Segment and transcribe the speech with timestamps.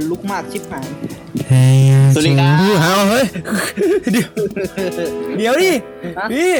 [0.00, 0.84] นลุกมากชิบหาย
[2.14, 3.26] สวัสดีครับ เอาเฮ้ย
[4.12, 4.30] เดี๋ยว
[5.38, 5.72] เดี๋ยวดิ
[6.18, 6.52] ฮะ พี่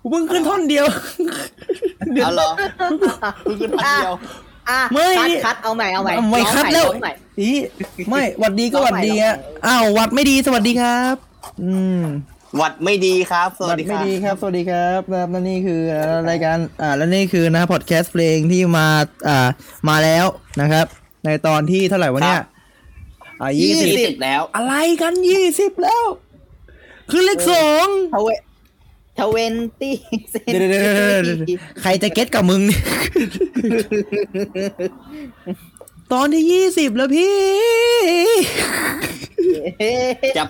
[0.00, 0.86] กูเพิ่งขึ้นท่อนเดียว
[2.14, 2.50] เดี๋ยวเอาเหรอ
[3.44, 4.14] เพิ่งขึ้นพันเดียว
[4.70, 7.50] อะไม่คัดคัดเอาใหม่เอาใหม่ไม่ร้องคัดใหม่แล้ว ร้องใหม่ อี
[8.08, 9.34] ไม่หวัดดีก็หวัดดีอะ
[9.66, 11.16] อ้าวหวัดไม่ดีสวัสดีครับ
[11.62, 12.02] อืม
[12.56, 15.80] หวัดไม่ดีครับ สหวัวัสดดีคไม่รับ ดีครับ สวัสดีครับนะครับและนี่คือ
[16.30, 18.86] รายการอ่าและนี่คือนะพอดแคสต์เพลงที่มา
[19.28, 19.48] อ่า
[19.88, 20.26] มาแล้ว
[20.60, 20.86] นะครับ
[21.28, 22.42] ในตอนที่เท่าไหร่วะเนี่ย
[23.40, 26.04] อ่ายี่สิบยี่สิบแล้ว อะไรกันยี่สิบแล้ว
[27.10, 28.28] คือเลขสองทเว
[29.18, 29.96] ทเวนตี้
[30.30, 32.82] เซนเดี๋ยวเดี๋ยวเดี๋ยวเดี๋ยวเดี๋ยวใครจะเก็ตกับมึงเนี่ย
[36.12, 37.38] ตอนที่ยี่สิบแล้วพี่
[40.36, 40.44] จะ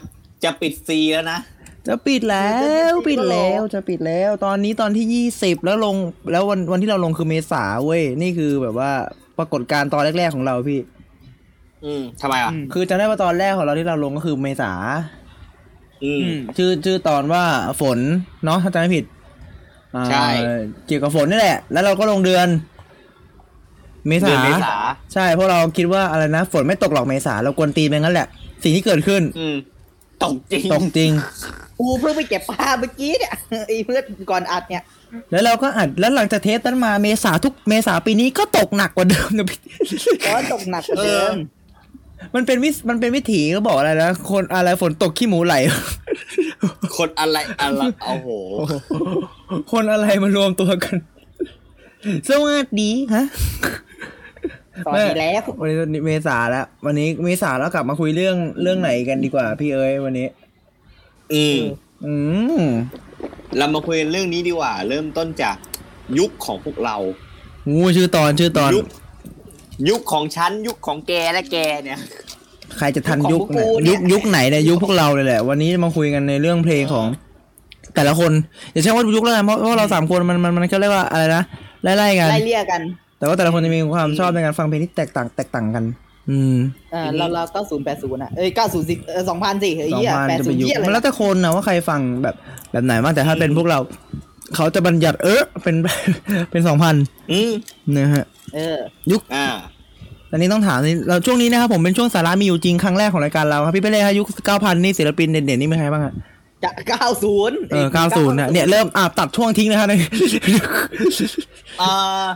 [0.44, 1.38] จะปิดซีแล้วนะ
[1.86, 2.52] จะปิดแล้
[2.90, 5.96] วปิดแล้วจะปิดแล้ว ตอนนี้ตอนที่ยี่สิบแล้วลง
[6.32, 8.92] แล้ววันวันที่เราลงคือเมษาเว้ย นี่คือแบบว่า
[9.38, 10.80] ปรากฏการณ์ตอนแรกๆของเราพี่
[11.84, 14.72] อืมทำไมอะ คือจำได้ว่าตอนแรกของเราที่เราลงก็คือเมษา
[16.04, 17.44] อืม ชื่อชื่อตอนว่า
[17.80, 17.98] ฝน
[18.44, 19.04] เนาะถ้าจำไม่ผิด
[19.94, 20.26] อ่าใช่
[20.86, 22.48] เกี่ยวกับฝนนี่แหละ แล้วเราก็ลงเดือน
[24.08, 24.74] เมษา เดือนเมษา
[25.14, 28.26] ใช่เพราะเราคิดว่าอะไรนะ ฝนไม่ตกหรอกเมษาเรากวนตีนไปงั้นแหละ
[28.62, 29.56] สิ่งที่เกิดขึ้น อืม
[30.24, 31.12] ตกจริงตกจริง
[31.78, 33.34] กูเพิ่งไปเก็บผ้าเมื่อกี้เนี่ย
[33.66, 34.84] ไอเพื่อนก่อนอัดเนี่ย
[35.30, 39.60] แล้วเราก็อัดแล้วหลังจากเทปนั้นมาเมษาทุกเมษาปีนี้ก็ตกหนักกว่าเดิมนะพี่
[40.26, 41.34] ก็ตกหนักกว่าเดิม
[42.34, 45.54] มันเป็นวิมันเป็นวิถีเขาบอกอะไรนะคนอะไรฝนตกขี้หมูไหล
[46.96, 48.28] คนอะไรอะไรโอ้โห
[49.72, 50.96] คนอะไรมารวมตัวกัน
[52.28, 53.24] สวัสดีฮะ
[54.86, 60.26] ตอนนี้แล้ววันนี้เมษาแล้ว วันนี้เมษาแล้วกลับมาคุยเรื่องเรื่องไหนกันดีกว่า พี่เอ้ยวันนี้
[61.34, 61.58] อืม
[62.06, 62.14] อื
[62.62, 62.64] ม
[63.56, 65.56] เรามาคุยเรื่องนี้ดีกว่า เริ่มต้นจาก
[66.18, 66.96] ยุคของพวกเรา
[67.72, 68.86] งูชื่อตอนชื่อตอนยุค
[69.90, 72.00] ยุคของฉันยุคของแกและแกเนี่ย
[72.78, 77.06] ใครจะทันยุคไหนยุคยุคไหนเนี่ยยุคพวกเราเลยแหละ วันนี้มาคุยกันในเรื่องเพลงของ
[77.94, 78.32] แต่ละคน
[78.72, 81.42] อย่าใช้ว่ายุคแล้วกันเพราะเพราะเราสามคนมันมันมันก็เรียกว่าอะไรนะ
[81.82, 82.80] ไล่ๆกันไล่เลี่ยกัน
[83.18, 85.84] แต่ว่าแต่ละคนจะมีความชอบในการฟังเพลงที่แตกต่างแตกต่างกัน
[86.30, 86.56] อืม
[86.92, 92.34] เออเราเราเก้าศูนย์แปดศูนย์อะเอ้ยเก้าศูนย์สิเออสองพันสิเฮ้ยสองเหี้ยพันแปดจะศูไปนย์ยุคเหี้ยอะไรมันแล้วแต่คนนะว่าใครฟังแบบ
[92.72, 93.78] แบบไหนบ้างแต่ถ้าเป็นพวกเรา
[94.56, 95.76] เขาจะบัญญัติเออเป็น
[96.50, 96.94] เป็นสองพัน
[97.32, 97.52] อืม
[97.96, 98.24] นะฮะ
[98.54, 98.78] เออ
[99.34, 99.46] อ่า
[100.32, 106.14] อันนี้ต้องถามนี่เราช่วงนี้นะครับผมเป็นช่วงสาระมีอยู่จริงครั้งแรกของรายการเราครับพี่เป้เล่ฮะยุคเก้าพันนี่ศิลปินเด่นๆนี่มีใครบ้างอะ
[106.64, 110.00] จะเก้าศูนย์เออเก้าศูนย์นะเนี่ยเริ่มอ่าตัดช่วงทิ้งนะฮะเนี่ย
[111.78, 111.90] เอ่
[112.22, 112.26] อ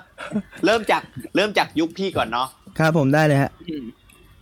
[0.65, 1.03] เริ่มจาก
[1.37, 3.51] เริ่มจากยุคพี่ก่อนเนาะครับผมได้เลยฮะ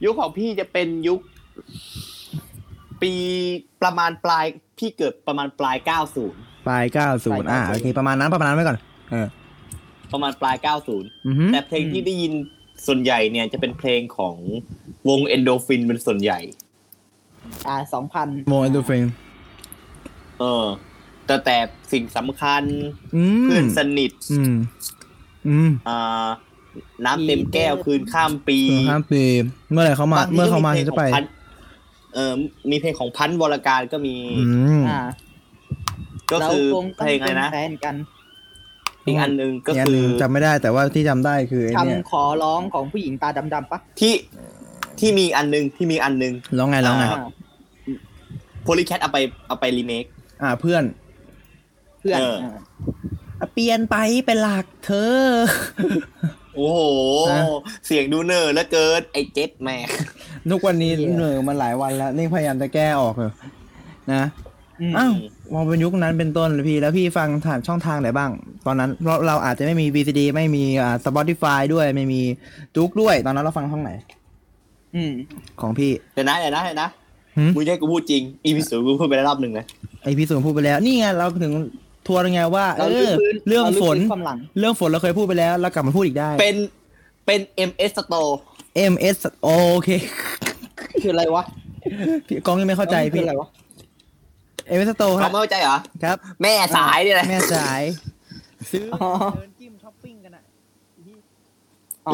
[0.05, 1.21] ยุคของพี่จะเป็นยุค
[3.03, 3.13] ปี
[3.83, 4.47] ประมาณปลาย
[4.79, 5.77] พี่เกิดประมาณปลาย
[6.23, 8.79] 90ปลายเก้าศูนย์อ่าโอเคประมาณนั้นประมาณนั้นไว้ก่อน
[9.11, 9.27] เออ
[10.13, 10.57] ประมาณปลาย
[11.27, 12.33] อือฮึ90แต่เพลงที่ได้ยิน
[12.87, 14.37] ส่วนใหญ่เนี่ยจะเป็นเพลงของ
[15.09, 16.41] วงเอนโดฟินเป็นส่วนใหญ่
[17.69, 19.03] อ่าสองพันโมเอนดูเฟง
[20.41, 20.65] เออ
[21.27, 21.57] แต่แต่
[21.93, 22.63] สิ่งสำคัญ
[23.17, 24.55] อืมเพื่อนสนิทอืม
[25.49, 26.29] อืมอ่า
[27.07, 29.23] น้ำเต็มแก้วคืนข้ามปีเออห้ามปี
[29.73, 31.25] เมื่อไหร่เขามาบงทีเมื่อเขามาก็ถึงจะไปพลงของพัน
[32.15, 32.33] เออ
[32.71, 34.45] มีเพลงของพันธุ์วรการก็มีอื
[34.81, 35.01] มอ่า
[36.33, 37.95] ก็คือเรางเพลงอะไรนะแฟนกัน
[39.07, 44.15] อีกอันหนึ่งก็เนี่ยคือจำไม่ได้แต่ว่าที่จำได้คือไอ้เนี่ยคำขอร้องของผู้หญิงตาดำๆปะที่
[45.01, 47.23] ที่มีอันหนึงที่มีอันหนึงร้องไงร้องไงอ่า
[48.63, 49.19] โพลีแคทเอาไป
[49.49, 50.05] เอาไปรีเมค
[50.43, 50.85] อ่าเพื่อน
[52.01, 52.57] เพื่อนเอออ่า
[53.41, 53.97] อะเปลี่ยนไป
[54.27, 55.21] เป็นหลักเธอ
[56.55, 56.81] โอ้โห
[57.33, 57.43] ฮะ
[57.87, 59.77] เสียงดูเนอร์แล้วเกินไอเจ็ดแม่
[60.51, 63.33] ทุกวันนี้เหนื่อยมันหลายวันแล้ว นี่พยายามจะแก้ออกเลย
[64.13, 64.25] นะ
[64.91, 65.13] มอ้าว
[65.53, 68.31] มองเป็นยุคนั้นเป็นต้นเลยพี่ แล้วพี่ฟังผ่านช่องทางไหนบ้าง
[68.67, 72.23] ตอนนั้นเพราะเราอาจจะไม่มี VCD ไม่มีอ่า Spotify ด้วยไม่มี
[72.77, 73.93] จุกด้วย ตอนนั้นเราฟังช่องไหน
[74.95, 75.13] อืม
[75.61, 77.00] ของพี่เดี๋ยวนะเดี๋ยวนะเดี๋ยวนะหื
[77.47, 79.67] มมึงจะให้กูพูดจริง อีพีสูกูพูดไปแล้วรอบหนึ่งนะ
[80.03, 81.53] ไอพี่สุนพูดไปแล้ว นี่ไงเราถึง
[82.07, 86.57] ทัวร์ไงว่า เอเราลึกอพื้นเรื่องเราลึกฝนพื้นความหลัง เรื่องฝนเราเคยพูดไปแล้วแล้วกลับมาพูดอีกได้ เป็น
[87.27, 88.31] เป็น MS Store
[88.93, 89.49] MS โอ
[89.85, 89.89] เค
[91.03, 91.45] คืออะไรวะ
[92.27, 93.49] พี่กองยังไม่เข้าใจพี่ อะไรวะ
[94.67, 97.83] เอเวอร์สโตคเขารับไม่เข้าใจเหรอ ครับ แม่สายเนี่ยแหละแม่สาย
[98.71, 100.43] ซื้ออ๋อเดินจิ้มช้อปปิ้งกันอะ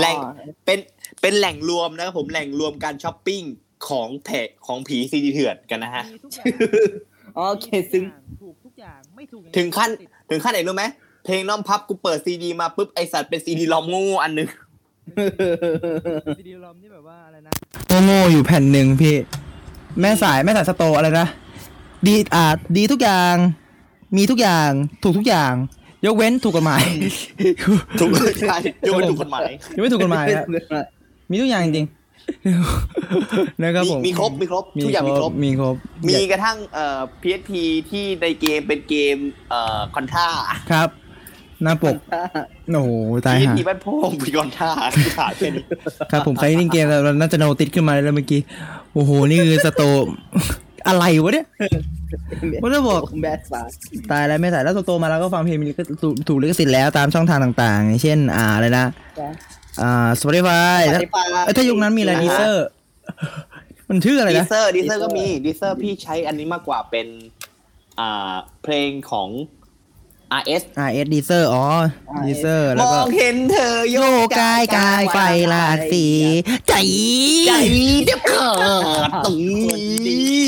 [0.00, 0.17] แหล่ง
[0.64, 0.78] เป็น
[1.20, 3.43] เป็นแหล่งรวมนะครับผมแหล่งรวมการช้อปปิ้ง
[3.88, 6.46] ของแผงของผีซีดีเถื่อนกันนะฮะมีทุกอย่าง
[7.37, 8.05] อ๋อโอเคซึ้ง
[8.43, 9.90] ถูกทุกอย่างไม่ถูกอย่าถึงขั้น
[10.31, 10.84] ถึงขั้นไหนรู้ไหม
[11.25, 14.49] เพลงน้อมพับกูเปิดซีดีมาปุ๊บไอสัตว์เป็นซีดีลอมโงูอันหนึง
[16.38, 17.52] ซีดีรอมที่แบบว่าอะไรนะ
[18.05, 19.14] โง่ๆอยู่แผ่นหนึ่งพี่
[20.00, 21.28] แม่สายแม่สายสโตอะไรนะ
[22.06, 22.44] ดีอ่า
[22.76, 23.34] ดีทุกอย่าง
[24.17, 24.70] มีทุกอย่าง
[25.02, 25.52] ถูกทุกอย่าง
[26.06, 26.82] ยกเว้นถูกกฎหมาย
[28.00, 28.08] ถูก
[28.40, 28.56] ใช่
[28.87, 30.46] ยกเว้นถูกกฎหมายยังไม่ถูกกฎหมายครับ
[31.31, 32.05] มีทุกอย่างจริงๆ
[33.62, 35.75] นะครับมีผมมีครบมีครบทุกอย่างมีครบมีครบ
[36.08, 37.50] มีกระทั่งเอ่อ PSP
[37.90, 39.17] ที่ในเกมเป็นเกม
[39.50, 40.26] เอ่อคอนท่า
[40.73, 40.88] ครับ
[41.62, 41.94] หน้าปก
[42.73, 42.90] โอ้โห
[43.26, 45.64] ตายห่า PSP บ้านโพงมีคอนท่าที่ขาดแค่นี้
[46.11, 48.40] ครับผมใครเล่นเกมเราน่าจะโนติดขึ้นมาแล้วเมื่อกี้
[48.94, 49.82] โอ้โห นี่คือสโต
[50.88, 51.46] อะไรวะเนี่ย
[52.62, 53.62] ว่าจะบอกแบดสา
[54.11, 58.84] ตายแล้วไม่ใส่แล้วสโตมาแล้วก็ฟังเพลงมีลิขถูกถูกลิขสิทธิ์แล้วตามช่องทางต่างๆอย่างเช่น อ่าอะไรนะ
[59.82, 61.00] อ่า Spotify แล้ว
[61.44, 62.67] เอ้ยถ้ายุคนั้นมีอะไรดีเซอร์
[63.88, 67.06] มันชื่ออะไรดีนะ เซอร์ดีเซอร์ก็มีดีเซอร์พี่ใช้อันนี้มากกว่าเป็น
[68.00, 69.28] อ่า เพลงของ
[70.40, 71.64] RS อ่าเอสดีเซอร์อ๋อ
[72.26, 75.19] ดีเซอร์มแล้วอก็งเห็นเธอโยโยกายกายไฟ
[75.52, 76.06] ลาดสี
[76.69, 76.75] ใจ
[77.46, 77.52] ใจ
[78.06, 78.50] เจ็บขา
[79.06, 80.46] ดตรงนี้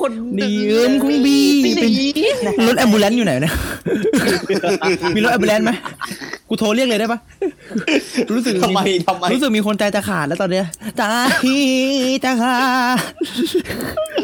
[0.00, 1.88] คนดีเอิมคุณบีเป็
[2.62, 3.54] นรถแอมบูเลนซ์อยู่ไหนเนี่ย
[5.14, 5.72] มีรถแอมบูเลนซ์ไหม
[6.48, 7.20] กูโทรเรียกเลยได้ปะ
[8.34, 10.66] รู้สึกทำไมทำไมรู้สึกมีคนใจจะขาดแล้วตอนเนี้ย
[10.98, 11.02] ใจ
[12.24, 12.56] จะขา
[12.94, 12.98] ด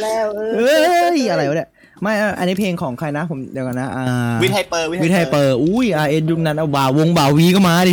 [0.02, 1.69] แล้วเอเอ้อยอะไรวะเนี่ย
[2.02, 4.05] ไม่อะอันนี้เพลงของใครนะผมเดี๋ยวกันนะอ่า
[4.43, 7.93] วิทยเปอร์วิทยเปิดอุ้ยอาเอ็นยุคนั้นเอาบ่าววงบ่าววีก็มาดิ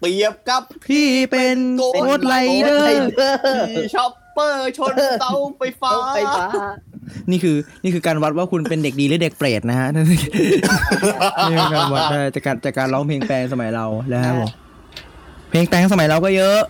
[0.00, 1.84] เปรียบกับพี่เป็นโก
[2.18, 2.34] ดไล
[2.64, 6.44] เดอไลร์เดอร์ที่ช็อปเปอร์ชนเสาไฟฟ้าไฟฟ้า
[7.30, 14.50] นี่คือนี่คือการวัดว่าคุณเป็นเด็กดีหรือเด็กเปรตนะฮะนี่คือการวัดได้จากการจากการร้องเพลงแปลงสมัยเราแล้วครับผม
[15.50, 16.60] เพลงแปลงสมัยเราก็เยอะ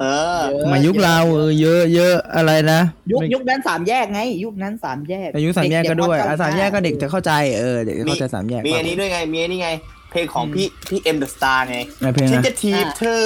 [0.00, 0.04] เอ
[0.38, 2.80] อเยอะมายุคเราเออเยอะเยอะอะไรนะ
[3.12, 9.70] ยุคยุคนั้นสามแยกไง ยุคนั้นสามแยกอายุสามแยกก็ด้วยเๆอะสามแยกก็เด็กจะเข้าใจเออเด็กจะเข้าใจสามแยกมีอันนี้ด้วยไงมีอันนี้ไง
[10.10, 13.24] เพลงของพี่พี่เอ็มเดอะสตาร์ไงอะเพลงฉันนะจะถีบเธอ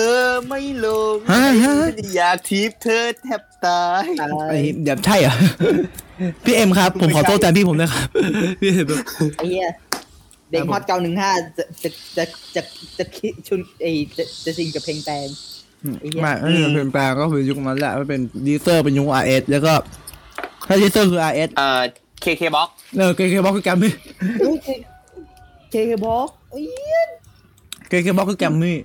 [0.49, 4.05] ไม่ลงฮะฮะฉันอยากถีบเธอแทบตาย
[4.51, 5.35] ไอ้เดี๋ยวใช่เหรอ
[6.45, 8.07] พี่เอ็มครับ ผมขอโทษแทนพี่ผมนะครับ
[8.61, 8.87] พี่เอ็ม
[9.39, 9.69] ไอ้เหี้ย
[10.51, 12.25] เด็กฮอตเก้าหนึ่งห้าจะจะจะ
[12.55, 12.63] จะ
[12.99, 15.29] จะคิดชุนไอ้จะจะซิงกับเพลงแตง
[16.01, 19.73] ไอ้เหี้ยไม่ไม่เป็นเพลงแปลงก็คือยุคนั้นแหละมันเป็นดีเซอร์เป็นยุค RS แล้วก็
[20.69, 21.81] ถ้า Deezer คือ RS เอ่อ
[22.21, 23.93] KKBOX เออ KKBOX คือแกรมมี่
[25.71, 26.67] KKBOX เอ้ย
[27.89, 28.79] KKBOX คือแกรมมี่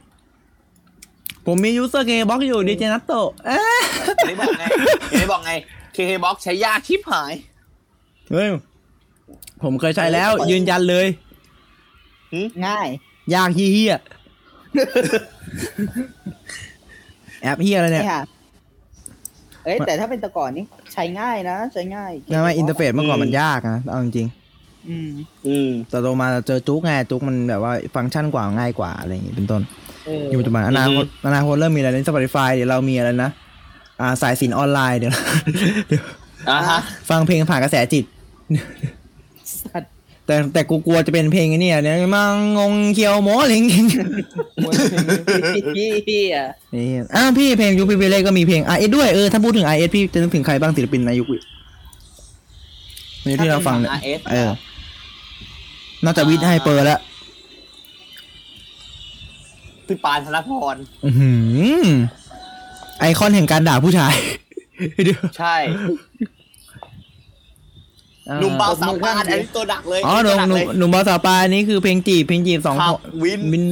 [1.45, 3.79] ผมมี user KKBOX อยู่ดีเจนัตโตะเอ๊ะ
[4.25, 4.63] ไม่บอกไง
[5.11, 5.51] ไม่บอกไง
[5.93, 7.33] KKBOX ใช้ยากชิบหาย
[8.31, 8.47] เฮ้ย
[9.63, 11.07] ผมเคยใช้แล้ว ยืนยันเลย
[12.67, 12.87] ง่าย
[13.35, 13.99] ยากเฮี้ยๆ
[17.41, 18.23] แอปเฮี้ยอะไรเนี่ยนี่ค่ะ
[19.65, 24.27] เอ้ยแต่ถ้าเป็นแต่ก่อนนี่ใช้ง่ายนะ ใช้ง่ายนะว่า interface เมื่อก่อนมันยากนะเอาจริง
[24.89, 25.11] อืม
[25.47, 29.61] อืมๆแต่โตมาเจอจุกไงจุกมันแบบว่าฟังก์ชันกว่าง่ายกว่าอะไรอย่างงี้เป็นต้น
[30.05, 33.31] เอออยู่ปัจจุบันอนาคตอนาคตเริ่มมีอะไรใน Spotify เดี๋ยวเรามีอะไรนะ
[34.01, 35.13] อ่าสายสิญจน์ออนไลน์เดี๋ยว
[35.87, 36.03] เดี๋ยว
[36.49, 38.05] อ่าฮะ ฟังเพลงผ่านกระแสจิต
[39.63, 39.93] สัตว์
[40.29, 43.63] แต่แต่กูกลัวจะเป็นเพลงไอ้เนี่ยเนี่ยมังงงเคียวหมอลิง
[45.75, 51.27] พี่พี่อะนี่อ้าวพี่เพลงยุคพี่เบเล่ก็มีเพลง R S ด้วยเออถ้าพูดถึง R S พี่จะนึกถึงใครบ้างศิลปินในยุค
[53.25, 54.51] นี้ที่เราฟังเนี่ยถ้าเป็นของ RS เออ
[56.03, 56.99] นอกจากวิทย์ไฮเปอร์แล้ว
[59.87, 61.31] พี่ปานธนพรอื้อหื
[61.85, 61.87] อ
[62.99, 64.13] ไอคอนแห่งการด่าผู้ชาย
[65.05, 65.55] เดี๋ยวใช่
[68.39, 73.63] หนุ่มบาวสาวปานอันนี้ตัวดักเลยอ๋อหนุ่มตัวดักหนุ่เลมยหนุ่มบาวสาวปานนี่คือเพลงจีบเพลงจีบสองขับวินวิน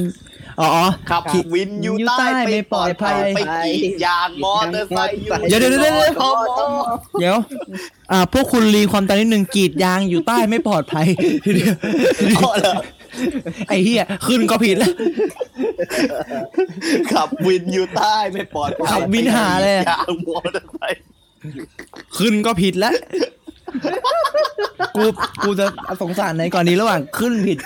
[0.60, 1.22] อ๋ออ๋อขับ
[1.54, 6.84] วินอยู่ใต้ไม่ปลอดภัยไปกรีดยางมอเตอร์ไซค์อยู่เดี๋ยวเดี๋ยวเดี๋ยวเดี๋ยวพอมอ
[7.20, 7.36] เดี๋ยว
[8.12, 11.06] อ่าพวกคุณรีความตอนนิดหนึ่งกรีดยางอยู่ใต้ไม่ปลอดภัย
[11.54, 11.74] เดี๋ยว
[12.38, 12.74] อ๋อเหรอ
[13.68, 14.92] ไอ้เหี้ยขึ้นก็ผิดแล้ว
[17.12, 21.02] ขับวินอยู่ใต้ไม่ปลอดภัยขับวินหาเลยอะยางมอเตอร์ไซค์
[22.18, 22.94] ขึ้นก็ผิดแล้ว
[24.96, 25.04] กู
[25.42, 25.66] กูจะ
[26.02, 27.58] สงสารในก่อนนี้ระหว่างขึ้นผิด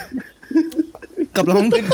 [1.36, 1.84] กับร้องผิด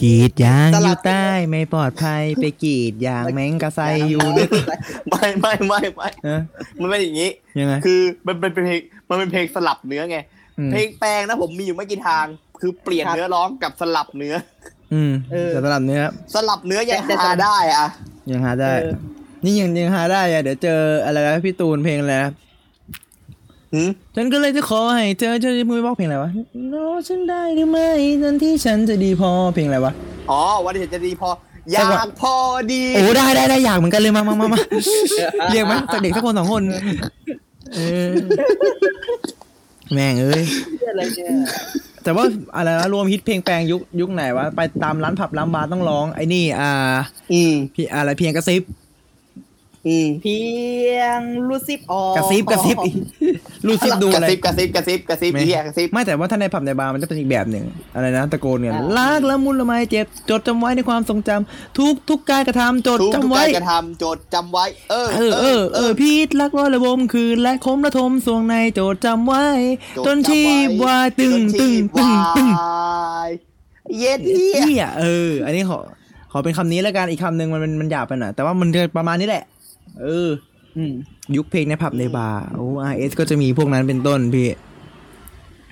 [0.00, 4.48] กรีดยางอยู่ใต้ไม่ปลอดภัยไปกรีดยางแมงกะไซอยู่ด้วย
[5.10, 6.40] ไม่ไม่ไม่ไม่เออ
[6.80, 10.18] มันเป็นอย่างนี้ยังไงคือมันเป็นเพลงมันเป็นเพลงสลับเนื้อไง
[10.58, 12.26] อืมเพลงแปลงนะผมมีอยู่ไม่กี่ทาง
[12.60, 14.34] คือเปลี่ยนครับเนื้อร้องกับสลับเนื้อ
[14.92, 16.02] ออืมเออแต่สลับเนื้อ
[16.34, 17.86] สลับเนื้อยังแต่แต่หาได้อะ
[18.30, 18.94] ยังหาได้เออ
[19.44, 22.30] นี่ยังยังหาได้อะเดี๋ยวเจออะไรนะพี่ตูนเพลงอะไรนะ
[23.72, 26.30] หืมฉันก็เลยจะขอให้เธอเธอจะพูดบอกเพลงอะไรวะ
[26.72, 27.88] รอฉันได้หรือไม่
[28.22, 29.92] ทันที่ฉันจะดีพอเพลงอะไรวะ
[30.30, 31.30] อ๋อวันนี้จะดีพอ
[31.70, 32.34] อยาแต่ว่ากพอ
[32.72, 34.58] ดีโอ้ได้ได้ได้อยากเหมือนกันเลยมามามามา
[35.52, 36.62] เรียกไหมสักเด็กสักคนสองคน
[37.74, 38.10] เออ
[39.92, 40.44] แม่งเอ้ย
[40.88, 41.28] อะไรเนี่ย
[42.04, 42.24] แต่ว่า
[42.56, 46.70] อะไรนะรวมฮิตเพลงแปลงยุคยุคไหนวะไปตามร้านผับร้านบาร์ต้องร้องไอ้นี่ อ่า
[47.32, 48.83] อืมพี่อะไรเพียงกระซิบอืม
[50.22, 50.40] เพี
[50.96, 52.94] ยงรูซิปออกระซิบกระซิบอีก
[53.66, 57.64] รู้ซิบดูกอะระไรซิบกระซิบกระซิบกระซิบไม่เฮียกระซิบไม่แต่ว่าถ้าในผับในบาร์มันจะเป็นอีกแบบหนึ่ง
[57.94, 69.44] อะไรนะตะโกนกันรักละมุนละไมเจ็บจดจำไว้ในความทรงจำทุกทุกการกระทำจดทุกจำทุกไว้ การกระทำโจทย์จำไว้ เออ เออเออเออพีทรักร้อยระบมคืนและคมระทมสวงในโจดจำไว้
[69.94, 70.42] โจทย์จนชี
[70.80, 73.30] พวายตึงจนตึชีงพตึงตึงวาย
[73.98, 75.78] เย็ดเฮียเฮียเออ อันนี้ขอ
[76.32, 79.44] ขอเป็นคำนี้แล้วกันอีกคำหนึ่งมันมันมันหยาบไปหน่อยแต่ว่ามันจะประมาณนี้แหละ
[80.00, 80.28] เออ
[80.76, 80.92] อืม
[81.36, 84.48] ยุคเพลงในผับในบาร์โอ้ RS ก็จะมีพวกนั้นเป็นต้นพี่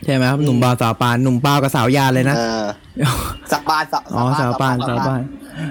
[0.05, 2.64] ใช่ไหมครับหนุ่มบาวสาวปานหนุ่มเปากับสาวยานเลยนะเออ
[3.52, 5.21] สบายสอ๋อสาวปานสาวปาน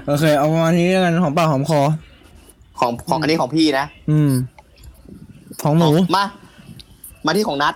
[0.08, 1.81] โอเค เอาประมาณนี้แล้วกันหอมปากหอมคอ
[2.79, 4.31] ของของอันนี้ของพี่นะอืม
[5.63, 6.25] ของหนูมา
[7.25, 7.74] มาที่ของนัด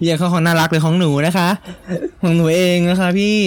[0.00, 1.48] เรียกเขาของน่ารักเลยของหนูนะคะ
[2.22, 3.38] ของหนูเองนะคะ พี่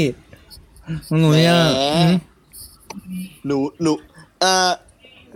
[1.08, 2.12] ของหนูเนี่ยแหมอืม
[3.46, 3.92] หนูหนู
[4.42, 4.70] เออ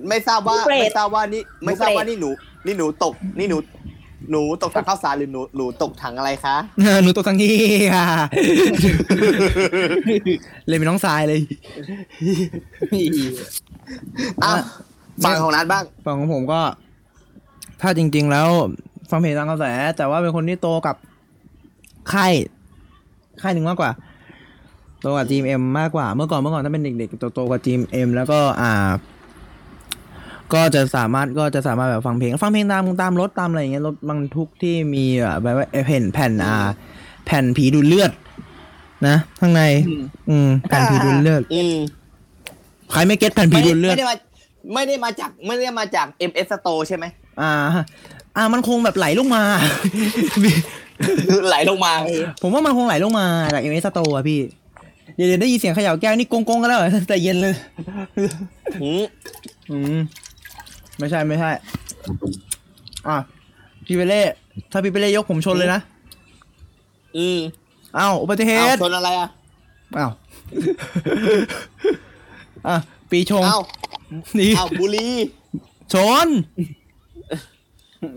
[0.07, 2.29] ไม่ทราบว่าหนูเปรต ไม่ทราบว่านี่ไม่ทราบว่าหนูเปรตนี่หนู
[2.65, 3.57] นี่หนูตก นี่หนู
[4.31, 6.55] หนูตกถังข้าวสารหรือหนูหนูตกถังอะไรคะ
[7.03, 7.55] หนูตกทังที่
[7.95, 8.05] ค่ะ
[10.67, 11.39] เลยเป็นน้องทรายเลย
[14.43, 14.63] อ้าวอะ
[15.25, 16.61] ฟังของนัดบ้าง ฝั่งของผมก็
[17.81, 18.47] ถ้าจริง ๆ แล้ว
[19.09, 19.65] ฟังเพลงตามกระแส
[19.97, 20.95] แต่ว่าเป็นคนที่โตกับ
[22.13, 22.33] ค่าย
[23.41, 23.91] ค่ายหนึ่งมากกว่า
[25.01, 28.89] โตกับจีเอ็มมากกว่า เมื่อก่อนเมื่อก่อนถ้าเป็นเด็กๆโตโตกับจีเอ็มแล้วก็อ่า
[30.53, 35.05] ก็จะสามารถก็จะสามารถแบบฟังเพลง ฟังเพลงตามตามรถตามอะไรอย่างเงี้ยรถบรรทุกที่มี
[35.41, 36.55] แบบว่าแผ่นแผ่นอ่า
[37.25, 38.11] แผ่นผีดูดเลือด
[39.07, 41.75] นะข้างใน อืมอืมแผ่นผีดูดเลือดอืม
[42.91, 44.15] ใครไม่เก็ตแผ่นผีไม่ดูได้ดเลือด ไม่ได้มา
[44.73, 47.05] ไม่ได้มาจากไม่ได้มาจาก MS Store ใช่ไหม
[47.41, 47.51] อ่า
[48.37, 49.43] อ่ามันคงแบบไหลลงมา
[51.49, 51.93] ไหลลงมา
[52.41, 54.39] ผมว่ามันคงไหลลงมาจากเอ็มเอสโตอะพี่
[55.15, 57.53] เดี๋ยวเดี๋ยวได้ยินเสียงเขย่าแก้วนี่กงกงๆกันแล้วเหรอแต่เย็นเลย
[58.83, 59.03] อืม
[59.71, 59.99] อืม
[60.99, 61.51] ไม่ใช่ไม่ใช่
[63.07, 63.17] อะ
[63.85, 64.21] พี่เปเล่
[64.71, 65.79] ถ้าพี่เปเล่ยกผมชนเลยนะ
[67.17, 67.39] อืม
[67.97, 69.29] อ้าวอุบัติเหเอาตุชนอะไรอะ
[69.97, 70.11] อ้าว
[72.67, 72.75] อะ
[73.11, 73.59] ปีชงเอา
[74.39, 75.07] นี่เอาบุรี
[75.93, 76.27] ชน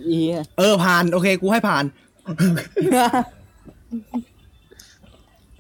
[0.07, 1.85] เอียเออผ่านโอเค กูให้ผ่าน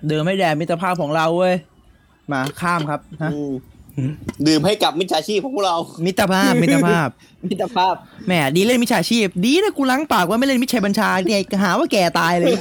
[0.06, 1.54] เดิมไม่แดดมิตรภาพของเราเว้ย
[2.32, 3.52] มาข้ามครับฮะอืม
[4.46, 7.08] ดื่มให้กับมิจฉาชีพของพวกเรา มิตรภาพ มิตรภาพ
[7.50, 7.94] มิตรภาพ
[8.26, 12.54] แหมดีเล่นมิจฉาชีพ ดีนะกูล้างปากว่าไม่เล่นมิจฉาบัญชาเนี่ยหาว่าแก่ตายเลย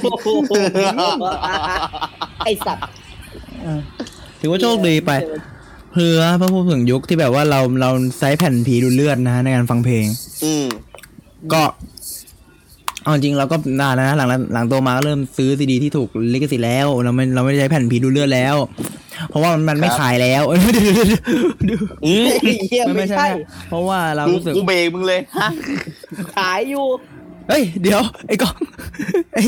[2.46, 2.84] ไอสัตว์
[4.40, 5.12] ถือว่าโชคดีไป
[5.94, 10.06] เพื่อพระพูดถึงยุคที่แบบว่าเราเราใช้แผ่นผีดูเลือดนะฮะในการฟังเพลง
[10.44, 10.66] อืม
[11.54, 11.64] ก็
[13.04, 18.56] เอาจริงเราก็นานแล้วนะหลังหลังโตมาก็เริ่มซื้อซีดีที่ถูกลิขสิทธิ์แล้ว เราไม่เราไม่ได้ใช้แผ่นผีดูเลือดแล้ว
[19.30, 21.20] เพราะว่ามันมันไม่ครับขายแล้วเดี๋ยวเดี๋ยวเดี๋ยว
[21.66, 22.26] เดี๋ยวอืม
[22.70, 23.28] เฮียมันไม่ไม่ใช่ใช่
[23.70, 25.50] เพราะว่าเรากูรู้สึกกูเบรกมึงเลยฮะ
[26.36, 26.86] ขายอยู่
[27.50, 28.56] เฮ้ยเดี๋ยวไอ้กอง
[29.34, 29.42] ไอ้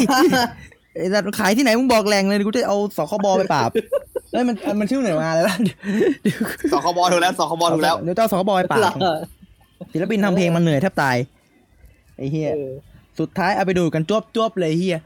[0.96, 3.70] ไอ้สัตว์ขายที่ไหนมึงบอกแรงเลยกูจะเอาสคบไปปราบ
[4.32, 6.40] เฮ้ยมันมันชื่อไหนมาเลยล่ะเดี๋ยว
[6.74, 9.08] สคบถูกแล้วสคบถูกแล้วเดี๋ยวเจ้าสคบไปปราเหรบอ
[9.94, 11.18] ศิลปินทำเพลงมันเหนื่อยแทบตาย
[12.18, 12.72] ไอ้เฮียเออ
[13.20, 15.00] สุดท้ายเอาไปดูกันจวบจวบๆเลยเฮีย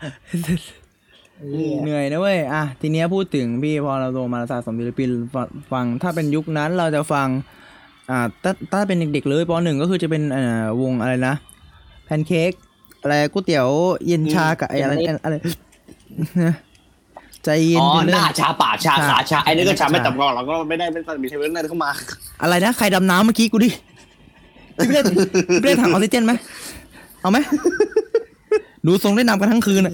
[1.51, 7.27] เหี้ยเหนื่อยนะเว้ย อะ ทีเนี้ยพูดถึงพี่พอเราโตมาเราสะสมศิลปินฟังฟัง ถ้าเป็นยุคนั้นเราจะฟัง
[8.09, 11.35] อ่าถ้าถ้าเป็นเด็กๆเลยปหนึ่งก็คือจะเป็นเอ่อวงอะไรนะ
[12.05, 12.51] แพนเค้ก
[13.01, 13.67] อะไรก๋วยเตี๋ยว
[14.07, 14.93] เย็นชากับไอ้อะไร
[15.25, 15.35] อะไร
[17.43, 21.89] ใจเย็นอ๋อเป็นหเรื่องน้าชาปากชาขาชาไอ้นี่ก็ชาไม่ชาต่ำกว่าเราก็ไม่ได้ไม่ต้องมีเทเวนนั่นเข้ามา
[22.41, 23.69] อะไรนะ ใครดำน้ำเมื่อกี้กูดิ
[24.77, 25.05] พี่เล่น
[25.61, 26.33] พี่เล่นถังออกซิเจนไหม
[27.21, 27.37] เอาไหม
[28.85, 29.93] ดูทรงได้นำกันทั้งคืนอะ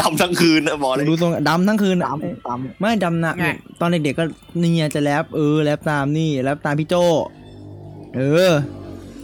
[0.00, 3.32] ดำทั้งคืนนะบอกเลยดูทรงดำทั้งคืนอะตามตามไม่ดำนะ
[3.80, 4.24] ตอนเด็กๆก็
[4.60, 6.94] เนี่ยจะแรปเออแรปตามนี่แรปตามพี่โจ
[8.16, 8.52] เออ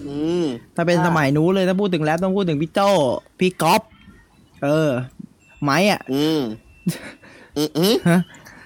[0.06, 0.44] อืม
[0.76, 2.80] ถ้าเป็นสมัยนู้นเลยถ้าพูดถึงแรปต้องพูดถึงพี่โจ
[3.40, 3.82] พี่ก๊อฟ
[4.64, 4.90] เออ
[5.62, 6.40] ไม้อะอืม
[7.56, 8.20] อืมอืมฮะ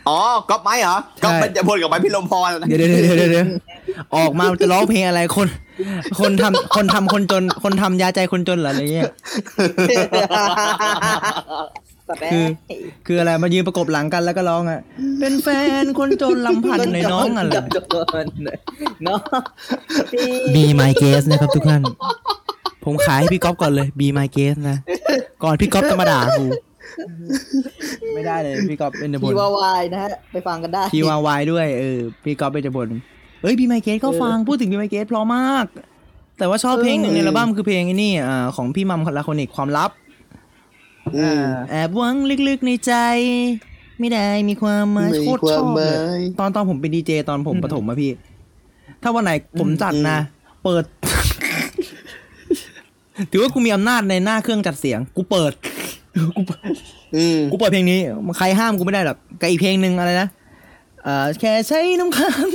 [0.08, 0.18] อ๋อ
[0.50, 3.46] ก๊อปไม้เหรอใช่ก๊อปมันจะพลกับไม้พี่ลมพรนะเดี๋ยวเดี๋ยวเดี๋ยวเดี๋ยวเดี๋ยว
[4.16, 5.48] ออกมาจะร้องเพลงอะไรคน
[6.20, 9.10] คนทำคนทำคนจน คนทำยาใจคนจนเหรออะไรเงี้ย
[9.90, 9.92] ต
[12.08, 12.46] สัตว์แม่คือ
[13.06, 14.80] คืออะไรมายืนประกบหลังกันแล้วก็ร้องอะ
[15.20, 15.48] เป็นแฟ
[15.82, 18.26] นคนจนลำพันธ์ในน้องอะไรกับโดน
[19.04, 19.18] เนาะ
[20.54, 21.82] Be my guest นะครับทุกท่าน
[22.84, 24.76] ผมขายให้พี่ก๊อฟก่อนเลย Be my guest นะ
[25.44, 26.44] ก่อนพี่ก๊อฟจะมาด่ากู
[28.14, 32.88] ไม่ได้เลยพี่ก๊อฟเป็นเดบพีนวาวายนะฮะ ไปฟังกันได้พี่วาวายด้วยเออพี่ก๊อฟเป็นเดบน
[33.42, 35.66] เอ้ย Be my guest ก็ฟังพูดถึง Be my guest เพราะมาก
[36.38, 39.90] แต่ว่าชอบเพลงหนึ่งในอัลบั้มคือเพลงไอ้นี่อ่าของพี่มัมลาโคนิกความลับ
[41.16, 42.14] อืมแอบหวัง
[42.48, 42.92] ลึกๆในใจ
[43.98, 48.12] ไม่ได้มีความหมายไม่มีโคตรชอบความหเลมายยตอนตอนผมเป็นดีเจตอนผมประถมอะพี่
[49.02, 50.18] ถ้าวันไหนผมจัดนะ
[50.64, 50.84] เปิด
[53.30, 55.52] ถือว่ากูมีอำนาจในหน้าเครื่องจัดเสียง กูเปิด
[56.36, 56.70] กูเปิด
[57.16, 57.98] อืมกูเปิดเพลงนี้
[58.38, 60.28] ใครห้ามกูไม่ได้หรอกกับอีกเพลงหนึ่งอะไรนะ
[61.02, 62.48] เอ่อแค่ใช้น้ำค้าง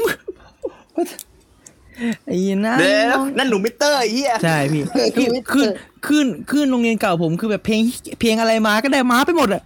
[2.26, 2.36] ไอ้
[2.66, 4.82] น้เดี๋ยวำนั่นหนูมิเตอร์ไอ้เหี้ยใช่พี่
[5.16, 5.68] คือขึ้น
[6.08, 7.82] ขึ้นขึ้นโรงเรียนเก่าผมคือแบบเพลง
[8.20, 9.64] เพลงอะไรมาก็ได้มาไปหมดอะ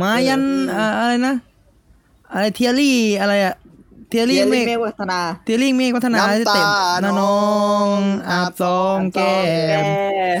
[0.00, 0.42] มายัน
[0.76, 1.34] อ่าอะไรนะ
[2.32, 3.54] อะไรเทียรี่อะไรอะ
[4.08, 6.66] เทียเรีรี่ยนเมเมฆฆวัฒนาเทียรี่เมฆพัฒนาน้ำตาเต็ม
[7.04, 7.38] นาน้อ
[7.86, 7.98] ง
[8.28, 9.36] อาบซองแก้
[9.82, 9.84] ม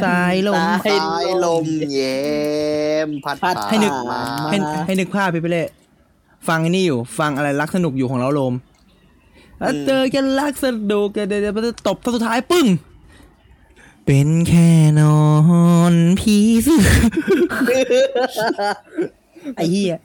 [0.04, 2.20] สายลมสายลมเย็
[3.06, 4.20] มพัดพัดให้นึกมา
[4.50, 4.56] ให้
[4.86, 5.68] ให้นึกภาพพี่ไปเลย
[6.48, 8.54] ฟังไอ้นี่อยู่ ฟังอะไรรักสนุกอยู่ของเราโลม
[9.60, 12.66] แล้วเจอกันรักสนุกเดี๋ยวเดี๋ยวเดี๋ยวตบสุดท้ายปึ้ง
[14.06, 14.68] เป็นแค่
[15.00, 15.20] นอ
[15.92, 16.82] นผีเสื้อ
[19.56, 19.98] ไอ้เหี้ย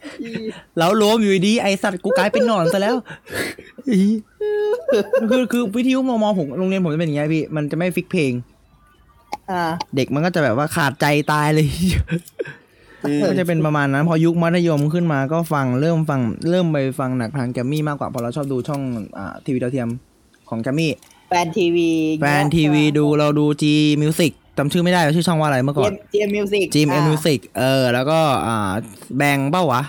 [0.78, 2.96] แล้วโลมอยู่ดีๆไอสัตว์กูกลายเป็นหนอนซะแล้ว
[3.86, 4.20] ไอ้เหี้ย
[5.30, 8.32] คือคือวิทยุมมผมโรงเรียนผมจะเป็นอย่างเงี้ยพี่ มันจะไม่ฟิกเพลง
[9.52, 9.64] อ่า
[9.96, 11.68] เด็กมันก็จะแบบว่าขาดใจตายเลย
[13.22, 18.82] ก็จะเป็นประมาณนั้น พอยุคมัธยมขึ้นมาก็ฟังเริ่มฟังเริ่มไปฟังหนักทางแกรมมี่มากกว่าเพราะเราชอบดูช่อง
[19.18, 19.90] อ่าทีวีดาวเทียม
[20.50, 20.92] ของแกรมมี่
[21.30, 21.90] แฟนทีวี
[22.22, 23.64] แฟนทีวีดูเราดู G
[24.02, 28.72] Music จำชื่อไม่ได้ว่าชื่อช่องว่าอะไรเมื่อเจก่อนม GMM Music G M Music เออ แล้วก็อ่า
[29.18, 29.84] แบงเป้าวะ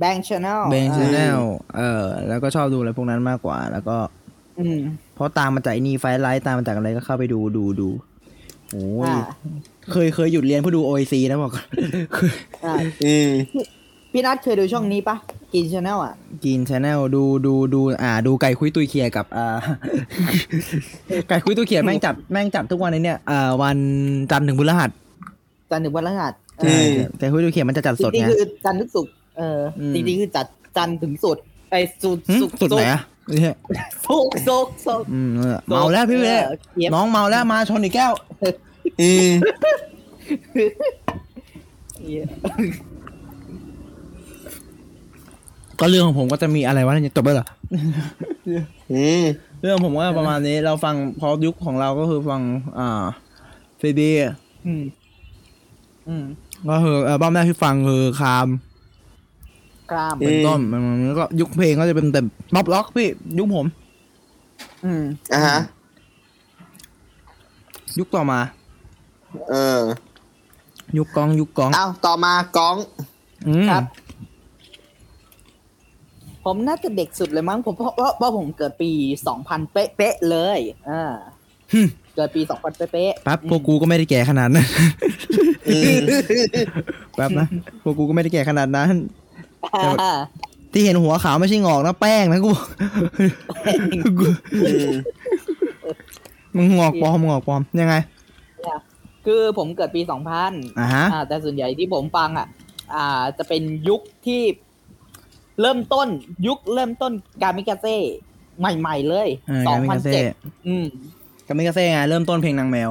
[0.00, 1.40] Bang Channel Bang Channel
[1.76, 3.96] เออ แล้วก็ชอบดูอะไรพวกนั้นมากกว่า แล้วก็
[4.58, 4.78] อืม
[5.14, 7.88] เพราะตามมาจากไอ้นี่ Five Live ตามมาจากอะไรก็เข้าไปดูดูดู
[8.70, 9.18] โอ้ยอ่า
[9.92, 11.64] เคยเคยหยุดเรียนเพื่อดู OIC นะบอกก่อน
[12.14, 12.32] เคย
[12.64, 13.30] อ่าอืม
[14.12, 15.16] พี่นัทเคยดูช่องนี้ปะ
[15.54, 19.56] Green Channel อะ Green Channel ดูดูดู อ่า ดูไก่คุ้ยตุ่ยเขี่ยกับอ่า
[21.28, 23.78] ไก่คุ้ยตุ่ยเขี่ยแม่งจัดแม่งจัดทุกวันในเนี่ยอ่าวัน
[24.30, 24.90] จันทร์ถึงพฤหัส
[25.70, 30.46] จันทร์ถึงวันพฤหัสเอใช่อไก่คุ้ยตุ่ยเขี่ยมันจะจัดสดจริงไงๆคือจันทร์ถึงศุกร์เอออมจริงๆคือจัด
[30.76, 33.56] จันทร์ถึงศุกร์ไอ้ศุกร์หึศุกร์สุดไหนอะเนี่ย
[34.06, 38.12] ศุกร์ศุกร์ศุกร์อืมเออเมาแล้วพี่เว้ยเออเจี๊ยบน้องเมาแล้วมาชนอีกแก้ว
[39.00, 39.30] อืม
[42.02, 42.24] เหี้ย
[45.80, 47.46] ก็เรื่องของผมก็จะมีอะไรวะเนี่ยจบแล้วเหรอ
[48.92, 49.24] อืม
[49.60, 52.40] เรื่องผมก็ประมาณนี้เราฟังพอยุคของเราก็คือฟัง
[52.78, 53.04] อ่า
[53.80, 54.10] ซีดี
[54.66, 54.82] อืม
[56.08, 56.24] อืม
[56.68, 58.48] ก็คืออัลบั้มแรกที่ฟังคือคาม
[59.92, 62.20] กราม เป็นต้นมันมันก็ยุคเพลงก็จะเป็นแต่
[62.54, 63.66] ป๊อปล็อกพี่ยุคผม
[64.84, 65.58] อืม อะฮะ
[67.98, 68.40] ยุคต่อมา
[69.50, 69.82] เออ
[70.96, 72.76] ยุคกองยุคกอง เอ้าต่อมากอง
[73.48, 73.84] อืมครับ
[76.44, 78.90] ผมน่าจะเด็กสุดเลยมั้งผมเพราะเพราะเพราะผมเกิดปี
[79.26, 80.58] สองพันเป๊ะๆเลย
[80.88, 81.02] อ่า
[82.14, 84.66] เกิดปีสองพันเป๊ะแป๊บพวกกูก็ไม่ได้แก่ขนาดนั้น
[85.68, 85.98] อืม
[87.16, 87.46] แป๊บนะ
[87.82, 90.12] พวกกูก็ไม่ได้แก่ขนาดนั้นๆอ่า
[90.72, 92.52] ที่เห็นหัวขาวไม่ใช่งอกนะแป้งนะกู
[94.20, 94.28] กู
[94.66, 94.94] อืม
[96.54, 97.94] มึงงอกปลอมงอกปลอมยังไง
[99.26, 102.46] คือผมเกิดปีสองพันอ่าฮะ อ่าแต่ส่วนใหญ่ที่ผมฟังอะ
[102.94, 104.42] อ่า จะเป็นยุคที่
[105.60, 106.08] เริ่มต้น
[106.46, 107.12] ยุคเริ่มต้น
[107.42, 107.96] กามิกาเซ่
[108.60, 110.24] ใหม่ ๆ เลยเออสองกามิพันกาเซ่เจ็ด
[110.66, 110.86] อืม
[111.48, 112.90] กามิกาเซ่ไงเริ่มต้นเพลงนางแมว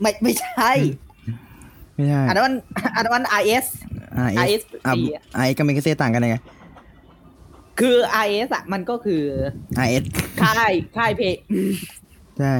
[0.00, 0.70] ไม่ไม่ใช่
[1.94, 2.54] ไม่ใช่อันนั้น
[2.96, 3.66] อันนั้น RS
[4.16, 6.36] อ่าเอ RS สอ่าปีอะไอกามิกาเซ่ต่างกันยังไง
[7.80, 9.22] คือ RS อะมันก็คือ
[9.78, 10.04] อ่าเอส
[10.42, 11.36] ค่ายค่ายเพลง
[12.38, 12.52] ใช่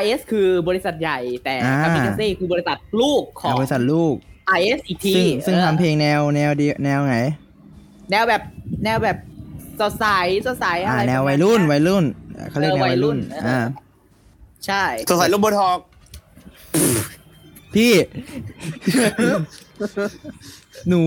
[0.00, 4.14] RS คือบริษัทใหญ่แต่อ่ากามิกาเซ่คือบริษัทลูกของบริษัทลูก
[4.58, 7.16] RS อีกทีซึ่งซึ่งออทำเพลงแนวแนวเดียวแนวไหน
[8.10, 8.42] แนวแบบ
[8.84, 9.16] แนวแบบ
[9.80, 10.06] สดใส
[10.46, 12.04] สดใสอะอ่าไรแนวประมาณวัยรุ่นเยวัยรุ่น
[12.50, 13.60] เขาเรียกเออแนววัยรุ่นวัยรุ่นเอออ่อ่า
[14.66, 15.78] ใช่สงสัยลมบนทอก
[17.74, 17.92] พี่
[20.88, 21.02] หนู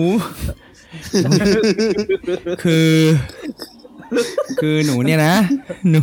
[2.64, 2.92] คือ
[4.62, 5.34] คือหนูเนี่ยนะ
[5.90, 6.00] หนู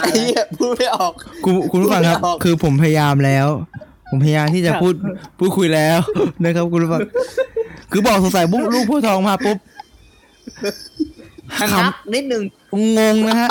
[0.00, 1.12] ไอ้เหี้ยพูดไม่ออก
[1.44, 3.48] กูคุณผู้ฟังครับพูดไม่ออก คือผมพยายามแล้ว
[4.10, 4.94] ผมพยายามที่จะพูด
[5.38, 5.98] พูดคุยแล้ว
[6.44, 7.00] นะครับ คุณผู้ฟัง
[7.90, 9.58] คือบอกสงสัยปุ๊บลูกผู้ทองมาปุ๊บ
[11.60, 12.42] ชะงักนิดนึง
[12.98, 13.50] งงนะฮะ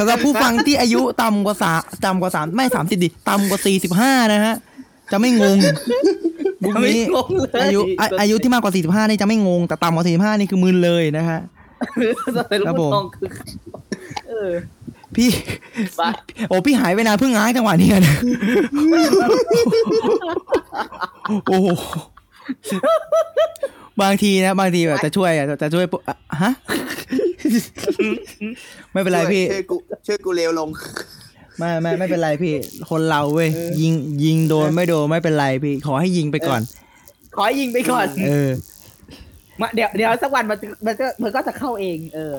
[0.00, 1.72] สำหรับผู้ฟังที่อายุต่ำกว่าสา
[2.06, 4.54] ต่ำกว่าสามไม่สามสิบดิต่ำกว่าสี่สิบห้านะฮะ
[5.10, 5.58] จะไม่งง
[6.62, 11.40] บุกนี้ ไม่งงเลยอายุอาอายุที่มากกว่าสี่สิบห้านี่จะไม่งง แต่ต่ำกว่าสี่สิบห้านี่คือมึนเลยนะฮะ
[12.36, 13.28] สมัยลูกครับผมทองคือ
[14.28, 14.52] เออ
[15.16, 15.28] พี่
[15.96, 16.02] ไป
[16.48, 18.16] โอ้พี่หายไปนานเพิ่งง้างจังหวะนี้นะ
[21.48, 21.68] โอ้โห
[24.02, 26.52] บางทีนะบางทีแบบจะช่วยอะจะช่วยปุ๊บอะฮะ
[28.92, 30.68] ไม่เป็นไรพี่ช่วยกูช่วยกูเร็วลง
[31.58, 32.54] ไม่ไม่ไม่เป็นไรพี่
[32.90, 33.48] คนเราเว้ย
[33.80, 36.60] ยิงยิงโดนไม่โดนไม่เป็นไรพี่ ขอให้ยิงไปก่อน
[37.36, 38.50] ขอให้ยิงไปก่อน เออ
[39.60, 42.36] มาเดี๋ยวเดี๋ยวสักวันมันจะมันก็มันก็จะเข้าเอง เออ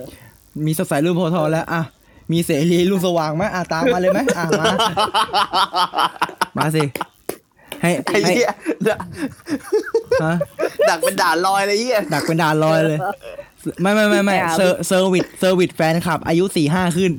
[0.65, 1.81] มีสดใสรุ่นโพธิ์ทองแล้วอะ
[2.31, 4.65] มีเสรีรุ่นสว่างไหมอะตามมาเลยไหมอะมา
[6.57, 6.83] มาสิ
[7.81, 8.51] ให้ไอ้ให้เหี้ย
[10.23, 10.35] ฮะ
[10.89, 12.97] ดักเป็นด่านลอยเลยเหี้ยดักเป็นด่านลอยเลย
[13.81, 17.11] ไม่ไม่ไม่ไม่ไม่เอาเซอร์เซอร์วิสเซอร์วิสแฟนคลับ อายุสี่ห้าขึ้น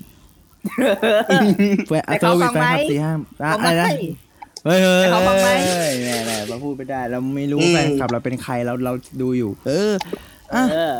[1.88, 3.12] แฟนแต่เซอเขาร์วิสฟังแฟนไหมคลับสี่ห้า
[3.43, 3.88] อะเขาอะไรไม่นะ
[4.64, 9.92] เฮ้ยเฮ้ยแต่เขาฟังไหมเฮ้ยแน่แน่เราพูดไม่ได้ เราไม่รู้แฟนคลับเราเป็นใครเราเราดูอยู่ เออ
[10.55, 10.94] อะเออ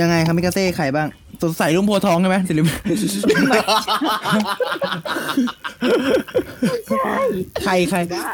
[0.00, 1.08] ยังไงครับมิกาเซ่ใครบ้าง
[1.42, 2.62] สดใสรุ่มโพธิ์ทองใช่ไหมสิริ
[7.64, 8.28] ใครใครได้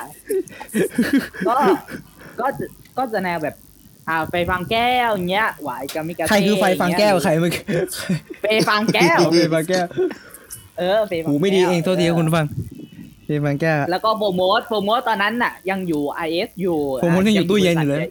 [1.48, 1.56] ก็
[2.40, 2.64] ก็จะ
[2.98, 3.54] ก็จะแนวแบบ
[4.08, 7.62] อ่าไปฟังแก้วอย่างเงี้ยหวายกามิกาเซ่ใครคือไฟฟังแก้วใครเมื่อกี้
[8.42, 9.86] ไปฟังแก้ว ไฟฟังแก้ว
[10.78, 12.46] เออไปฟังหูไม่ดีแก้วเองโทษทีครับคุณฟัง
[13.30, 18.06] ไฟฟังแก้วแล้วก็โปรโมทโปรโมทตอนนั้นน่ะ ยังอยู่ IS อยู่โปรโมทยังอยู่ตู้เย็นอยู่เลย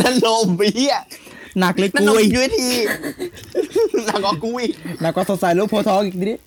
[0.00, 0.96] นั่นลมไปเหี้ย
[1.60, 2.68] หนักเลยนั่นกุลมยยุ้ยที
[4.06, 6.38] หนักกว่ากูอีก หนักกว่าสดใสรุ่มโพธิ์ทองอีกนิด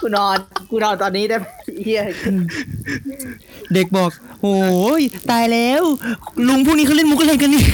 [0.00, 0.38] กูนอน
[0.70, 1.44] กูนอนตอนนี้ได้ไหม
[1.84, 2.02] เฮีย
[3.72, 4.10] เด็กบอก
[4.42, 4.56] โอ้
[5.00, 5.82] ยตายแล้ว
[6.48, 7.64] ลุงพวกนี้เขาเล่นมุกอะไรกันนี่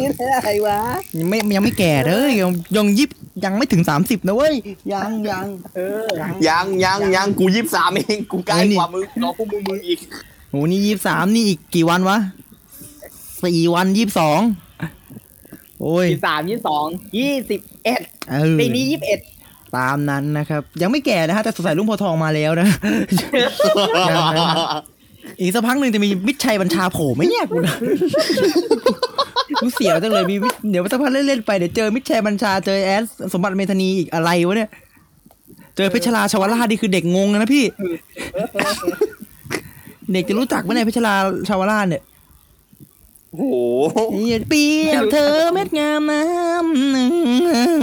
[0.00, 0.78] นี่อะไรวะ
[1.18, 3.10] ยังไม่ยังไม่แก่เลยยังยังยิบ
[3.44, 4.54] ยังไม่ถึงสามสิบนะเว้ย
[4.92, 6.06] ยังยังเออ
[6.48, 9.98] ยังยังยังกูยี่สิบสามเองกูใกล้เอ้ยนี่กว่ามึงรอพวกมึงมึงอีก
[10.50, 12.18] โหนี่ยี่สามนี่อีกกี่วันวะ
[13.42, 14.40] สี่วันยี่สอง
[15.80, 16.86] โอ้ยยี่สามยี่สอง
[17.18, 19.20] ยี่สิบเอ็ดเออปีนี้ยี่สิบเอ็ด
[19.76, 22.68] ตามนั้นนะครับ ยังไม่แก่นะฮะแต่สดใสรุ่มโพธิ์ทองมาแล้วนะ
[24.08, 24.44] ยังนะ
[25.40, 27.76] อีกสักพักหนึ่งจะมีมิตรชัยบัญชาโผล่ไหมเนี่ยกูนะ
[29.60, 34.70] กูเสียวจังเลยมีมิตรเดี๋ยวสักพักเล่นๆไปเดี๋ยวเจอมิตรชัยบัญชาเจอแอสสมบัติเมธานีอีกอะไรวะเนี่ย
[35.76, 37.64] เจอเพชรลาชวราชนี่คือเด็กงงนะพี่
[40.12, 41.14] เด็กจะรู้จักไหมเนี่ยเพชรลา
[41.48, 42.02] ชาวราชเนี่ย
[43.32, 47.80] โอ้โหอย่าเปรียบเธอเม็ดงามน้ำหนึ่ง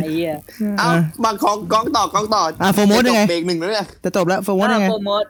[0.00, 0.34] ไอ้เหี้ย
[0.78, 0.88] เอา
[1.24, 5.24] มาของกองต่อกองต่ออะโฟร์โมดยังไง เบรกหนึ่งแล้วเนี่ยจะจบแล้วโฟร์โมดยังไงโปรโมท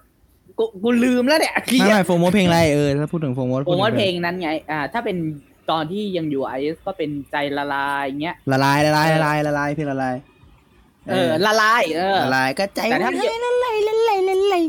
[0.59, 5.17] กูกูลืมแล้วเนี่ยไม่ไม่โฟร์โมดเพลงอะไรเออถ้าพูดถึงโฟร์โมดโปรโมทเพลงนั้นไง อ่า ถ้าเป็น
[5.71, 10.17] ตอนที่ยังอยู่ IS ก็เป็นใจละลายอย่างเงี้ย ละลายละลายละลายละลายเพลงละลาย
[11.11, 14.65] เออ ละลาย เออ ละลายก็ใจแต่ถ้าละลายละลายละลายละลาย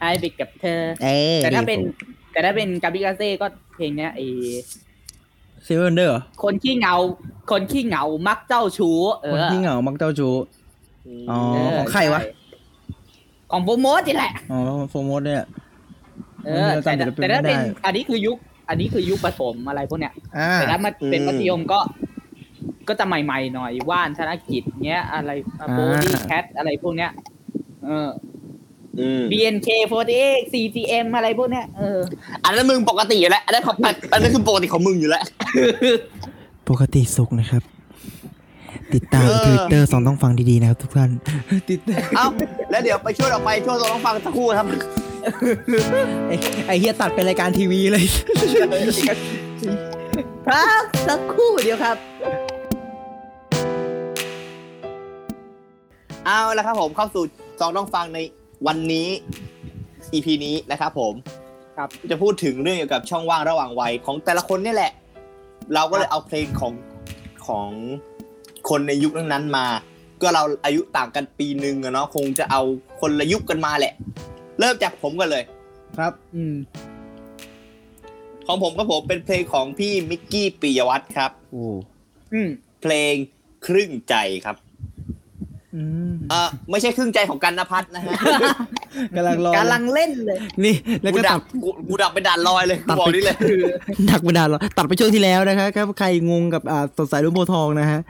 [0.00, 1.78] ไอไปกับเธอ เออแต่ถ้าเป็น
[2.32, 4.20] แต่ถ้าเป็นกาบิกาเซ่ก็เพลงเนี้ยไอ
[5.64, 6.94] เซเว่นเดอร์คนขี้เหงา
[7.50, 10.34] คนขี้เหงามักเจ้าชู้เอคนอที่เหงามักเจ้าชู้
[11.30, 12.30] อ๋อเของใครวะช่
[13.50, 15.44] ของโปรโมทนี่แหละอ๋อโฟร์โมดเนี่ย
[16.44, 18.36] เออเราแต่จำศิลปินแต่ถ้าไม่ได้เป็นอันนี้คือยุค
[18.68, 21.80] อันนี้คือยุคปฐมอะไรพวกเนี้ยอ่าแต่ถ้ามาเป็นมัธยมก็
[22.88, 25.30] ก็จะใหม่ๆหน่อยว่านธนกฤตเงี้ยอะไร
[25.72, 27.10] โบดี้แคทอะไรพวกเนี้ย
[27.84, 28.33] เอออืม
[29.32, 31.98] BNK48 CGM อะไรพวกเนี้ยเออ
[32.44, 33.76] อันนั้นมึงปกติอยู่แล้วอันนั้นของ
[34.12, 35.24] อันนั้นคือปกติของมึงอยู่แล้ว
[36.68, 37.62] ปกติสุขนะครับ
[38.94, 41.10] ติดตามเออทวิตเตอร์สองต้องฟังดีๆนะครับทุกท่าน
[41.68, 41.78] ติด
[42.16, 42.26] เอ้า
[42.70, 44.66] แล้วเดี๋ยวไปช่วยออกไปช่วยตัวต้องฟังสักครู่ครับ
[46.28, 48.04] ไอ้ไอเฮียตัดเป็นรายการทีวีเลย
[50.46, 51.96] พักสักครู่เดียวครับ
[56.26, 57.24] เอาละครับผมเข้าสู่
[57.60, 58.18] ซองต้องฟังใน
[58.66, 59.08] วันนี้
[60.12, 61.14] EP นี้นะครับผม
[61.76, 64.92] ครับจะพูดถึงเรื่องเกี่ยวกับช่องว่างระหว่างวัยของแต่ละคนเนี่ยแหละ
[65.74, 66.72] เราก็เลยเอาเพลงของ
[67.46, 67.70] ของ
[68.68, 69.66] คนในยุคนั้นๆมา
[70.22, 72.62] ก็เราอายุต่างกันปีหนึ่งอะเนาะคงจะเอา
[73.00, 73.94] คนละยุคกันมาแหละ
[74.58, 75.44] เริ่มจากผมกันเลย
[75.98, 76.54] ครับ อืม
[78.46, 81.64] ของผมก็ผมเป็นเพลงของพี่มิกกี้ปิยวัฒน์ครับโอ้
[82.32, 82.48] อืม
[82.82, 83.14] เพลง
[83.66, 84.63] ครึ่งใจครับอืม
[86.30, 88.12] เออไม่ใช่ครึ่งใจของกันนภัทรนะฮะ
[89.16, 93.36] กำลังรอกำลังเล่นเลย นี่แล้วกูก็ดัตับดกูกูดับไปด่านลอยเลยตัดบอกไปนี่เลย
[94.10, 98.00] ดักไม่ได้หรอตัดไปช่วงที่แล้วนะครับครับใครงงกับอ่าสดใสรุ่มโพธิ์ทองนะฮะ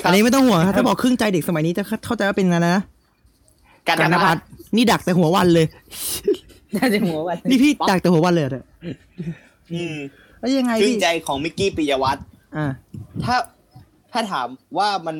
[0.00, 2.76] ครับอันนี้ไม่ต้องห่วงครับถ้าบอกครึ่งใจเด็กสมัยนี้จะเข้าใจว่าเป็นอะไรนะ
[3.88, 5.66] กันกันนนภัภัททรรนี่ดักแต่หัววันเลย
[6.76, 8.64] น่าจะหัววันนี่พี่ดักแต่หัววันเลยเหรอเนี่ย
[9.72, 9.96] อืม
[10.38, 12.24] แล้วยังไงครึ่งพี่ใจของมิกกี้ปิยวัฒน์
[12.56, 12.66] อ่า
[13.24, 13.36] ถ้า
[14.12, 14.46] ถ้าถาม
[14.78, 15.16] ว่ามัน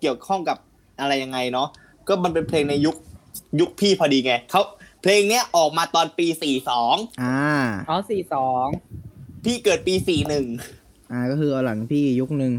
[0.00, 0.58] เกี่ยวข้องกับ
[1.00, 1.68] อะไรยังไงเนาะ
[2.08, 2.96] ก็มันเป็นเพลงในยุค
[3.60, 4.62] ยุคพี่พอดีไงเขา
[5.02, 7.40] เพลงเนี้ยออกมาตอนปีสี่สองอ่า
[7.88, 8.66] อ๋อสี่สอง
[9.44, 10.46] พี่เกิดปีสี่หนึ่ง
[11.12, 12.52] อ่าก็คือเอาหลังพี่ยุคหนึ่ง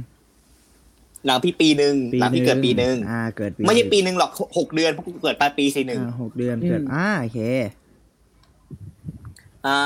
[1.25, 7.39] หลังพี่ปีหนึ่งหลังพี่เกิดปีหนึ่งอ่าเกิดปีไม่ใช่ปีหนึ่งหรอกหกเดือนเพราะกูเกิดปลายปีสี่หนึ่งอ่าหกเดือนเกิดอ่าโอเค
[9.67, 9.79] อ่า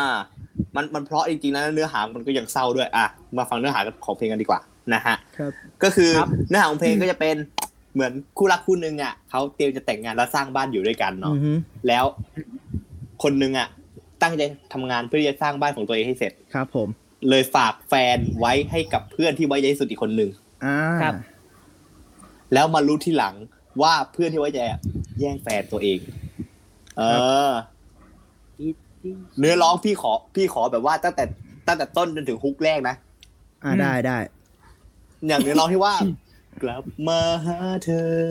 [0.76, 3.06] มันมันเพราะจริงๆนะเนื้อหามันก็ยังเศร้าด้วย อะ
[3.38, 4.60] มาฟังเนื้อหาของเพลงกันดีกว่า
[4.94, 5.52] นะฮะครับ
[5.84, 6.12] ก็คือ
[6.50, 7.36] เนื้อหาของเพลงก็จะเป็น
[7.96, 11.52] เหมือนคู่รักคู่หนึ่งอะเขาเตรียมจะแต่งงานแล้วสร้างบ้านอยู่ด้วยกันเนาะอือฮึ
[11.88, 12.06] แล้ว
[13.24, 13.68] คนหนึ่งอะ
[14.22, 14.42] ตั้งใจ
[14.74, 16.88] ทำงานเพื่อที่จะสร้างบ้านของตัวเองให้เสร็จครับ ผม
[17.30, 20.30] เลยฝากแฟนไว้ให้กับเพื่อนที่ไว้ใจที่สุดอีกคนหนึ่ง
[20.66, 21.14] อ่าครับ
[22.54, 23.36] แล้วมารู้ที่หลัง
[23.82, 24.80] ว่าเพื่อนที่ไว้ใจอะ
[25.20, 26.00] แย่งแฟนตัวเอง
[26.98, 27.02] เอ
[27.50, 27.52] อ
[29.40, 31.24] เนื้อร้องพี่ขอ พี่ขอแบบว่าตั้งแต่
[31.68, 32.96] ตั้งแต่ต้นจนถึงฮุกแรกนะ
[33.64, 34.18] อ่าได้ได้
[35.28, 35.94] อย่างเนื้อร้องที่ว่า
[36.62, 38.22] กลับมาหาเธอ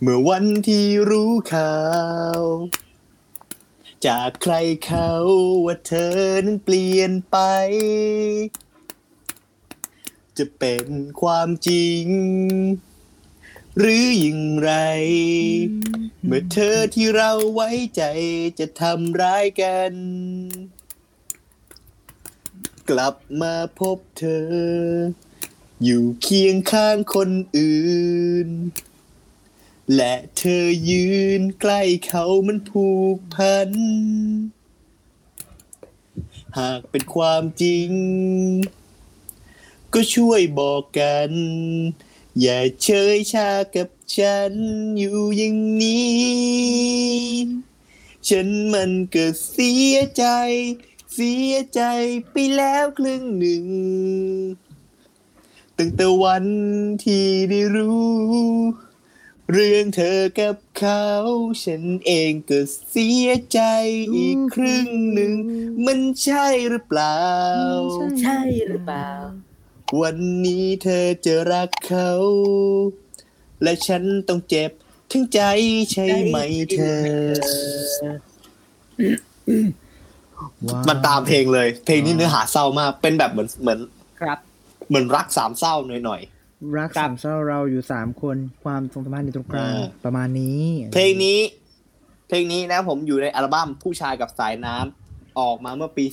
[0.00, 1.78] เมื่อวันที่รู้ข่า
[2.38, 2.40] ว
[4.06, 5.10] จากใครเขา
[5.66, 7.38] ว่าเธอนั้นเปลี่ยนไป
[10.38, 10.86] จะเป็น
[11.20, 12.06] ความจริง
[13.78, 14.72] หรืออย่างไร
[16.26, 18.02] เมื่อเธอที่เราไว้ใจ
[18.58, 19.92] จะทำร้ายกัน
[22.90, 24.46] กลับมาพบเธอ
[25.82, 28.48] อยู่เคียงข้างคนอื่น
[29.94, 31.08] และเธอยื
[31.40, 33.70] นใกล้เขามันผูกพัน
[36.58, 37.90] หากเป็นความจริง
[39.92, 41.32] ก็ช่วยบอกกัน
[42.40, 44.52] อย่าเชยชากับฉัน
[44.98, 47.44] อยู่อย่างนี้
[48.28, 50.24] ฉันมันก็เสียใจ
[51.14, 51.82] เสียใจ
[52.30, 53.66] ไปแล้วครึ่งหนึ่ง
[55.78, 56.46] ตั้งแต่วัน
[57.04, 58.04] ที่ได้รู้
[59.52, 61.04] เรื่องเธอกับเขา
[61.64, 62.60] ฉันเองก็
[62.90, 63.60] เสียใจ
[64.16, 65.34] อีกครึ่งหนึ่ง
[65.86, 67.20] มันใช่หรือเปล่า
[68.22, 69.08] ใช่หรือเปล่า
[70.00, 72.10] วันนี้เธอจะรักเขา
[73.62, 74.70] และฉันต้องเจ็บ
[75.10, 75.40] ทั้งใจ
[75.92, 76.38] ใช่ไหม
[76.72, 77.02] เธอ
[80.66, 84.03] ว้าวมันตามเพลงเลย เพลงนี้เนื้อหาเศร้ามาก เป็นแบบเหมือนเหมือนครับ
[84.88, 86.22] เหมือนรักสามเศร้าหน่อย
[86.78, 91.40] รักสามเศร้าเราอยู่สามคนความทรงสัมพันธ์อยู่ตรงกลางอ่าประมาณนี้ๆเพลงนี้
[92.28, 96.04] เพลงนี้นะผมอยู่ในอัลบั้มผู้ชายกับสายน้ำออกมาเมื่อปี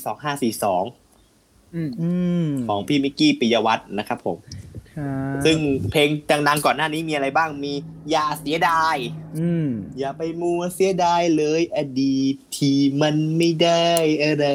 [1.03, 2.11] 2542อืมอื
[2.45, 4.37] มของพี่มิกกี้ปิยวัฒน์นะครับผม
[4.97, 5.57] ครับซึ่ง
[5.91, 6.09] เพลง
[6.47, 7.73] ดังๆก่อนหน้านี้มีอะไรบ้างมี
[8.11, 8.95] อย่าเสียดาย
[9.39, 9.67] อืม
[9.99, 13.89] อย่าไปมัวเสียดายเลย อดีตที่มันไม่ได้
[14.23, 14.45] อะไร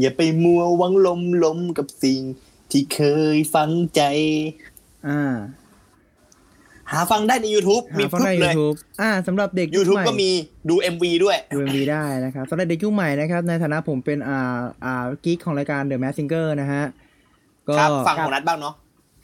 [0.00, 2.20] อย่าไปมัวหวังลมลมกับสิ่ง
[2.70, 3.00] ที่เค
[3.34, 4.02] ยฝังใจ
[5.08, 5.20] อ่า
[6.92, 10.30] หาฟังได้ใน YouTube มีหาฟังพรึได้บเลย YouTube อ่าสำหรับเด็กยุค YouTube ใหม่ก็มี
[10.68, 16.84] ดู MV ด้วย ดู MV ได้นะครับสำหรับเด็กยุคใหม่นะครับ ในฐานะผมเป็นอ่าอ่ากิ๊กของรายการ The Mask Singer นะฮะ
[17.68, 18.74] ก็ครับฟังของนัดบ้างเนาะ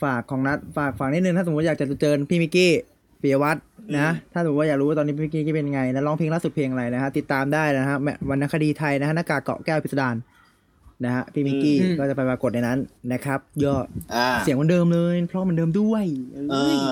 [0.02, 2.72] ฝากของนัดฝากฝากนิดนึงถ้าสมมติอยากจะเจอพี่มิกกี้
[3.22, 3.64] ปิยวัฒน์
[3.96, 10.14] นะอืมถ้าสมมติว่าอยากรู้ว่าตอนนี้พี่มิกกี้เป็นยังไง และร้องเพลงล่าสุดเพลงอะไรนะฮะติดตามได้นะฮะแมวรรณคดีไทยนะฮะหน้ากากเกาะแก้วพิสดาร
[11.04, 12.78] นะฮะพี่มิกกี้อืมก็จะไปปรากฏในนั้น
[13.12, 16.90] นะครับยอดอ่าเสียงเหมือนเดิมเลยเพราะเหมือนเดิมด้วยเอเอ้ยอ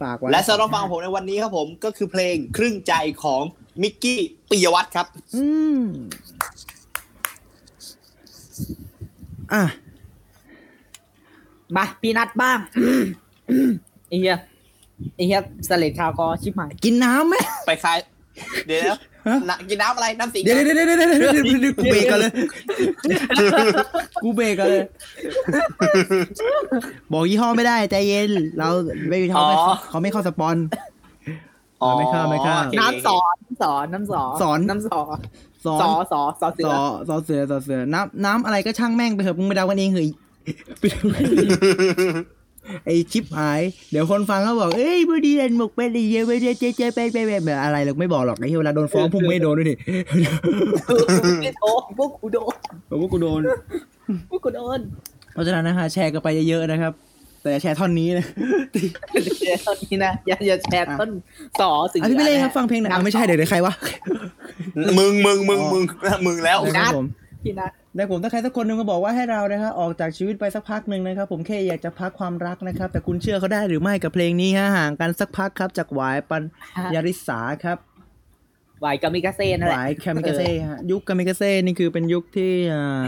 [0.00, 3.42] ฝากไว้และสำหรับฟังของผมในวันนี้ครับผมก็คือเพลงครึ่งใจของ
[3.82, 5.44] มิกกี้ปิยวัฒน์ครับอื
[5.78, 5.82] ม
[9.52, 9.64] อะ
[11.76, 12.58] มาพี่นัดบ้าง
[14.08, 14.38] ไอ้เหี้ย
[15.14, 17.34] ไอ้เหี้ยสเลดคาวคอชิบหายกินน้ำไหม
[17.66, 17.98] ไปคลาย
[18.66, 18.96] เดี๋ยว
[19.28, 22.32] นะนะกินน้ำอะไรน้ำสีเดี๋ยวเดี๋ยวเดี๋ยวเดี๋ยวเดี๋ยวเดี๋ยวเดี๋ยวกูเบรกกันเลย
[24.22, 24.82] กูเบรกกันเลย
[27.12, 28.68] บอกยี่ห้อไม่ได้ใจเย็น เรา
[29.08, 29.56] ไม่เขาไม่
[29.90, 30.56] เขาไม่เข้าสปอน
[31.82, 35.18] อ๋อไม่เข้าไม่เข้าโอเคน้ำสอนสอนน้ำสอนสอนน้ำสอน
[35.64, 40.08] สอสอนสอสอเสืสออสอเสือสอเสือน้ำน้ำอะไรก็ช่างแม่งไปเถอะมึงไปเดากันเองเฮ้ย
[40.78, 41.48] ไปเดากันเอง
[42.84, 49.76] ไอชิปหาย เดี๋ยวคนฟังเขาบอก เอ้ยบดีเดนหมกเป็นดีเยไม่ได้เจ๊เจ๊เป็นเป็นแบบอะไรหรอกไม่บอกหรอกไอ้เหี้ยเวลาโดนฟ้องพุ่งไม่โดนด้วยนี่
[51.42, 52.54] ไม่โดนพวกกูโดน
[52.88, 53.40] ผมว่ากูโดน
[54.30, 54.80] พวกกูโดน
[55.32, 56.92] เพราะฉะนั้นนะฮะแชร์กันไปเยอะๆนะครับ
[57.42, 58.26] แต่อย่าแชร์ท่อนนี้นะ
[59.40, 61.10] เดี๋ยวตอนนี้นะอย่าอย่าแชร์ต้น
[61.60, 63.72] สอเสืออะพี่ไปเลยครับนะฟังเพลงหน่อยอะไม่ใช่เดี๋ยวเดี๋ยวใครวะ
[64.98, 65.82] มึงมึงมึงมึง
[66.26, 67.06] มึงแล้วนะครับผม
[67.44, 76.42] พี่นัด ได้ผมถ้าใครสักคนหนึ่งมาบอกว่าให้เรานะครับออกจากชีวิตไปสักพักหนึ่งนะครับ ผมแค่อยากจะพักความรักนะครับ แต่คุณเชื่อเขาได้หรือไม่กับเพลงนี้ฮะห่างกันสักพักครับ จากหวายปัญ
[76.94, 77.78] ญาริสาครับ
[78.80, 83.02] ไหวกามิกาเซ่นั่นหแหละวายคามิกาเซ่ฮะยุคคามิกาเซ่นี่คือเป็นยุคที่อ่า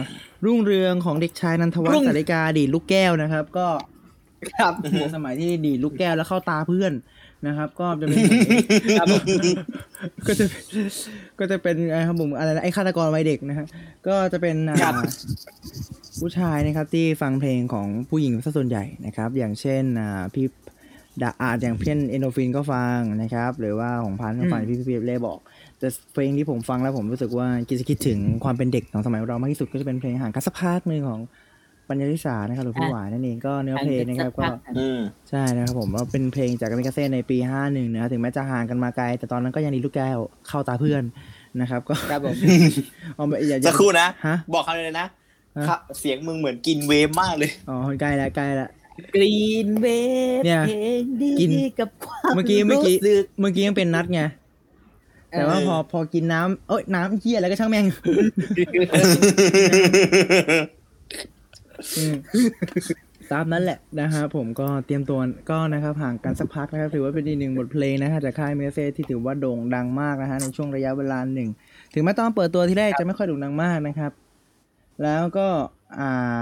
[0.45, 3.67] รุ่งเรืองของเด็กชายนันทวัฒรุ่น์งสาริกาดีดลูกแก้วนะครับ ก็
[4.53, 4.73] ครับ
[5.17, 6.93] สมัยที่ดีดลูกแก้วแล้วเข้าตาเพื่อน
[7.47, 8.19] นะครับ ก็จะเป็น
[8.99, 9.23] ครับผม
[10.27, 10.45] ก็จะ
[11.39, 13.67] ก็จะเป็นไอ้ครับผมอะไรนะไอ้ฆาตกรวัยเด็กนะฮะ
[14.07, 14.95] ก็จะเป็นอ่าครับ
[16.21, 20.47] ผู้ชายนะครับ ที่ฟังเพลงของผู้หญิงซะส่วนใหญ่นะครับ อย่างเช่นอ่าพี่
[21.23, 25.39] ดาอาจอย่างเพื่อนเอนโดฟินก็ฟังนะครับ หรือว่าของพันธุ์ก็ฟังที่พี่พี่เล่บอก
[25.79, 31.21] แต่เพลงที่ผมฟังแล้วผมรู้สึกว่าคิดจะคิดถึงความเป็นเด็กของสมัยเรามากที่สุดก็จะเป็นเพลงห่างกันสักพักหนึ่งของ
[31.89, 34.45] ปัญญาลิสานะครับหรือพี่หวานนั่นเองก็เนื้อเพลงนะครับก็
[34.79, 34.99] อืม
[35.31, 41.03] ใช่นะครับผมว่าเป็นเพลงจากกามิกาเซ่ในปี51นะครับถึงแม้จะห่างกันมาไกล แต่ตอนนั้นก็ยังดีลูกแก้วเข้าตาเพื่อน
[41.61, 42.35] นะครับ ก็ครับผม
[43.17, 45.07] เอาไปอย่าอย่าสักครู่นะฮะบอกคำเลยนะ
[45.59, 48.71] ฮะค่ะเสียงมึงเหมือนกินเวฟมากเลยอ๋อใกล้แล้วใกล้แล้ว
[49.15, 49.87] กรีนเว
[50.39, 54.23] ฟเนี่ยเพลงดีกินกับความเมื่อกี้เมื่อกี้รู้สึกเมื่อกี้ยังเป็นนัดไง
[55.31, 58.27] แต่ว่าพอพอกินน้ำเอ้ยน้ำเยี่ยอะไรก็ช่างแม่งอืม
[63.33, 65.19] ตามนั้นแหละนะครับผมก็เตรียมตัว
[65.51, 71.49] ก็นะครับห่างกันสักพักนะครับถือว่าเป็นอีกหนึ่งบทเพลงนะฮะจากค่ายเมเซ่ที่ถือว่าโด่งดังมากนะฮะในช่วงระยะเวลาหนึ่ง
[71.95, 74.13] ถึงแม้ตอนเปิดตัวที่แรกจะไม่ค่อยโด่งดังมากนะครับ
[75.03, 75.49] แล้วก็
[76.01, 76.41] อ่า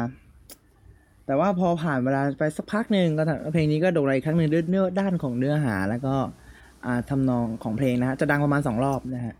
[1.27, 3.23] แต่ว่าพอผ่านเวลาไปสักพักหนึ่งก็
[3.53, 6.15] เพลงนี้ก็โด่งดังอีกครั้งหนึ่งด้วยเนื้อด้านของเนื้อหาแล้วก็
[6.87, 9.35] อ่าทำนองของเพลงนะฮะจะดังประมาณสองรอบนะฮะ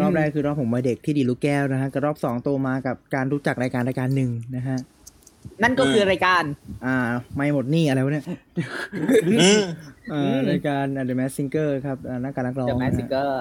[0.00, 4.78] รอบแรกคือรอบผมวัยเด็กที่ดีลูกแก้วนะฮะกับรอบสองโตมากับการรู้จักรายการรายการหนึ่งนะฮะ
[5.62, 6.44] นั่นก็คือรายการ
[6.84, 6.96] อ่า
[7.34, 8.24] ไม่หมดหนี่อะไรวะเนี่ย
[9.28, 9.60] อืม
[10.12, 13.32] อ่ารายการ The Mask Singer ครับอ่านักการนักร้อง The นะ Mask ฮะ Singer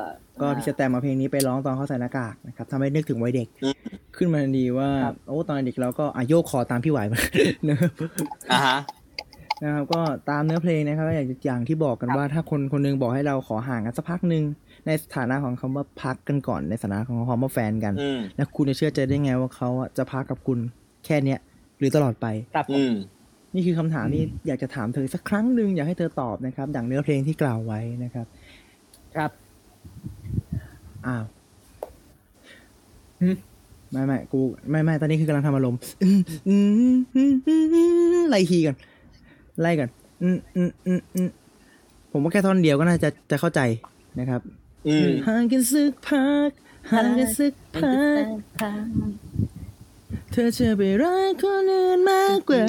[0.41, 3.75] ก็พี่จะแต่มาเพลงนี้ไปร้องตอนเขาใส่หน้ากากนะครับทำให้นึกถึงวัยเด็กอืม
[4.17, 7.19] ขึ้นมาทันทีว่าครับโอ้ตอนเด็กเราก็อะโยกคอตามพี่ไหวมา
[7.69, 7.91] นะครับ
[8.51, 8.77] อ่าฮะ
[9.63, 14.43] นะครับก็ตามเนื้อเพลงนะครับก็อย่างอย่างที่บอกกันว่าถ้าคนคนหนึงบอกให้เราขอห่างกันสักพักหนึ่ง
[14.87, 20.59] ในสถานะของคำว่าพักกันก่อนในสถานะของคำว่าแฟนกันอืมแล้วคุณจะเชื่อใจได้ไงว่าเขาอะจะพักกับคุณ
[21.05, 21.39] แค่เนี้ย
[21.81, 22.93] หรือตลอดไปครับผมอืม
[23.55, 28.25] นี่คือคำถามที่อยากจะถามเธอสักครั้งหนึ่งอยากให้เธอตอบนะครับ ดังเนื้อเพลงที่กล่าวไว้นะครับ
[29.15, 29.31] ครับ
[31.07, 31.23] อ้าว
[33.21, 33.29] หึ
[33.91, 36.55] ไม่ไม่กูไม่ไม่ตอนนี้คือกำลังทำอารมณ์อืมอื
[36.93, 37.81] มอืมอืมอื
[38.21, 38.75] มไล่ทีกัน
[39.61, 39.89] ไล่กัน
[40.21, 41.29] อืมอืมอืมอืม
[42.11, 43.61] ผมว่าแค่ท่อนเดียวก็น่าจะจะเข้าใจ
[44.19, 44.41] นะครับ
[44.87, 46.49] อืมห่างกันสักพัก
[46.91, 47.89] ห่างกันสักพั
[48.23, 48.25] ก
[50.31, 52.63] เธอจะไปรักคนอื่นมากกว่า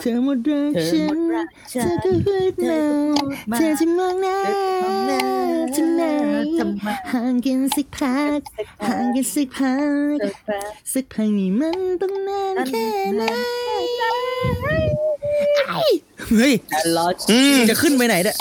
[0.00, 2.52] เธอหมดรักเธอฉันดรักฉัเธอก็พูด
[3.50, 4.36] มา เธอจะมองหน้า
[5.76, 6.00] ทำไม
[7.12, 8.40] ห่างกันสักพัก
[8.86, 9.76] ห่างกันสักพั
[10.14, 10.16] ก
[10.92, 13.22] สักพักนี่มันต้องนานแค่ไหน
[15.68, 15.80] ไอ้
[16.28, 16.52] เฮ้ย
[17.70, 18.36] จะขึ้นไปไหนเนี่ย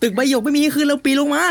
[0.00, 1.42] ตึกใบหยกไม่มีคืนเราปีลงมา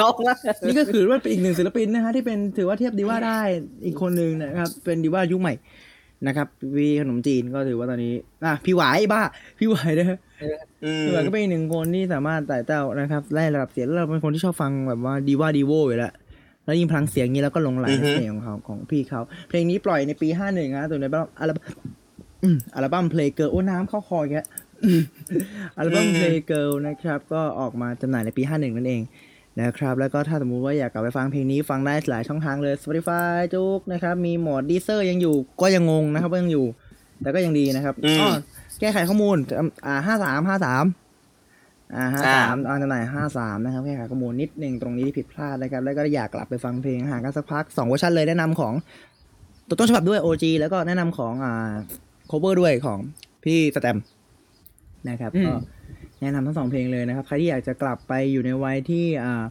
[0.00, 0.34] ลงมา
[0.66, 3.40] นี่ก็คือว่าเป็นอีกหนึ่งศิลปินนะฮะที่เป็นถือว่าเทียบดีว่าได้
[3.84, 5.54] อีกคนหนึ่งนะครับ เป็นดีว่ายุคใหม่
[6.26, 9.22] นะครับวีขนมจีนก็ถือว่าตอนนี้อะพี่หวายบ้า
[9.58, 10.18] พี่หวายนะฮะ
[10.84, 16.12] อืมพี่หวายก็เป็นอีกหนึ่งคนที่สามารถไต่เต้านะครับไล่ระดับเสียงแล้วเราเป็นคนที่ชอบฟังแบบว่าดีว่าดีโวอยู่แล้ว
[16.64, 21.74] แล้วยิ่งพลังเสียงนี้แล้วก็หลงไหลในเสียงของเขาของพี่เขา เพลงนี้ปล่อยในปีห้าหนึ่งนะตัวในอัลบั้มอัลบั้ม
[22.42, 24.46] อืมอัลบั้มเพลง Girl โอ้น้ำเข้าคออีกแล้ว
[24.84, 25.00] อืม
[25.76, 29.02] อัลบั้มเพลง Girl นะครับ ก็ออกมาจำหน่ายในปีห้าหนึ่งนั่นเอง
[29.60, 36.66] นะครับ แล้วก็ถ้าสมมุติว่าอยากกลับไปฟังเพลงนี้ฟังได้หลายช่องทางเลย Spotify JOOX นะครับ มีโหมด Deezer ยังอยู่ก็ยังงงนะครับว่ายังอยู่
[37.22, 38.34] แต่ก็ยังดีนะครับอืมอ๋อ
[38.80, 39.36] แก้ไขข้อมูล
[39.86, 40.84] อ่าห้าสามห้าสาม
[41.94, 48.74] อ่าห้าสามออนจำหน่ายห้าสามนะครับแก้ไขข้อมูลนิดหนึ่งตรงนี้ที่ผิดพลาดนะครับ แล้วก็อยากกลับไปฟังเพลงห่างกันสักพักสองเวอร์ชันเลยแนะนำของ
[49.68, 51.72] ตัวต้นฉบับด้วย OG แล้วก็แนะนำของอ่า
[52.30, 52.98] cover ด้วยของ
[53.44, 54.04] พี่สแตมป์
[55.08, 55.54] นะครับอืมก็
[56.20, 59.44] แนะนำทั้งสองเพลงเลยนะครับใครที่อยากจะกลับไปอยู่ในวัยที่อ่า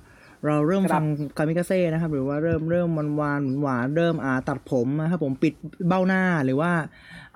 [0.48, 1.06] เราเริ่มครับฟัง
[1.38, 5.54] คามิกาเซ่นะครับ หรือว่าเริ่มเริ่มมันวานหวานๆเริ่มอ่าตัดผมนะครับผมปิด
[5.88, 6.72] เบ้าหน้าหรือว่า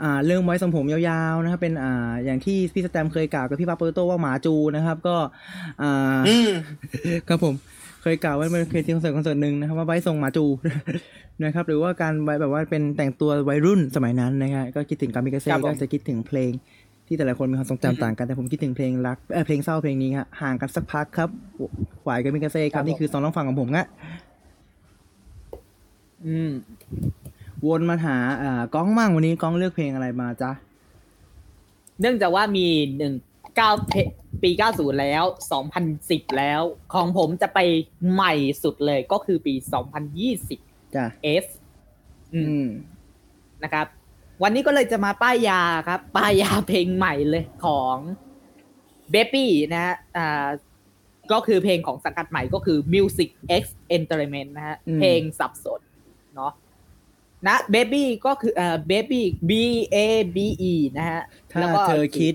[0.01, 5.17] อ่าเริ่มไว้ทรงผมยาวๆนะครับเป็นอ่าอย่างที่พี่สแตมเคยกล่าวกับพี่ปาเปอร์โตว่าหมาจูนะครับก็
[5.81, 6.49] อ่าอืม
[7.27, 7.55] ครับผม
[8.01, 10.45] เคยกล่าวไว้เมื่อเคยที่คอนเสิร์ตคอนเสิร์ตหนึ่งนะครับว่าไว้ทรงหมาจู
[11.43, 16.51] นะครับหรือว่าการไว้แบบว่าเป็นแต่งตัววัยรุ่นสมัยนั้นนะครับก็คิดถึงคามิกาเซ่ครับผมก็จะคิดถึงเพลง
[17.07, 21.29] ที่แต่ละคนมีความทรงจำต่างกันแต่ผมคิดถึงเพลงรักเออเพลงเศร้าเพลงนี้ฮะห่างกันสักพักครับ
[22.03, 23.85] หวายกับมิกาเซ่ครับนี่คือสองร้องฟังของผมนะ
[26.25, 26.51] อืม
[27.65, 30.51] วนมาหาอ่าก้องมั่งวันนี้ก้องเลือกเพลงอะไรมาจ๊ะ
[32.01, 33.13] เนื่องจากว่ามีหนึ่ง
[33.55, 33.71] เก้า
[34.43, 36.61] ปีเก้าศูนย์แล้วสองพันสิบแล้ว
[36.93, 37.59] ของผมจะไป
[38.13, 38.33] ใหม่
[38.63, 40.59] สุดเลยก็คือปีสองพันยี่สิบ
[40.95, 41.05] จ้ะ
[41.43, 41.45] S
[42.33, 42.67] อือืมม
[43.63, 43.87] นะครับ
[44.43, 47.95] วันนี้ก็เลยจะมาป้ายยาครับ ป้ายยาเพลงใหม่เลยของ
[49.13, 50.47] b a b y นะฮะอ่า
[51.31, 53.29] ก็คือเพลงของสังกัดใหม่ก็คือ Music
[53.61, 53.63] X
[53.97, 55.81] Entertainment นะฮะอืมเพลงสับสน
[56.35, 56.51] เนาะ
[57.47, 59.51] นะเบบี้ก็คือเอ่อเบบี้ B
[59.95, 59.97] A
[60.35, 60.37] B
[60.71, 61.21] E นะฮะ
[61.51, 62.33] ถ้าแล้วก็เธอคิด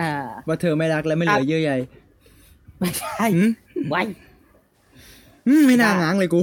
[0.00, 0.12] อ่า
[0.48, 1.72] ว่าเธอไม่รักและไม่เหลือเยื่อใย
[2.78, 3.50] ไม่ใช่หืม
[3.90, 4.02] ไว้
[5.46, 6.40] อืมไม่น่าอะง้างเลยกู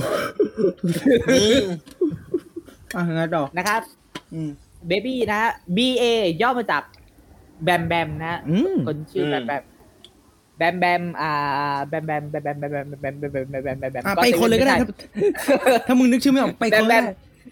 [2.95, 3.81] อืมอะงั้นต่อนะครับ
[4.33, 4.49] อืม
[4.88, 6.03] เบบี้นะฮะ B A
[6.41, 6.83] ย่อมาจาก
[7.63, 9.63] แบมแบมนะฮะอืม คนชื่อแบมแบม
[10.57, 14.89] แบมแบมอ่าแบมแบมแบมแบมแบมแบมแบมแบมแบมแบมแบมแบมแบมอะไปคนเลยก็ได้ครับ
[15.88, 17.05] ถ้ามึงนึกชื่อไม่ออกไปแบคมนแบเลยม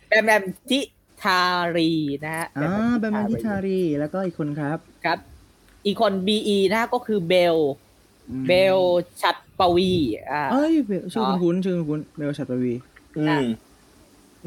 [0.10, 0.80] แบมแบมทิ
[1.24, 1.42] ทา
[1.76, 1.92] รี
[2.24, 5.18] นะฮะอ่าแบมแบมทิทารีแล้วก็อีกคนครับครับ
[5.86, 7.58] อีกคน B E นะฮะก็คือเบล
[8.30, 8.78] อืมเบล
[9.22, 9.92] ชัดปวี
[10.32, 12.74] อ่า เอ้ยเบลชื่อคุ้นๆชื่อคุ้นๆเบลชัดปวี
[13.18, 13.46] อืม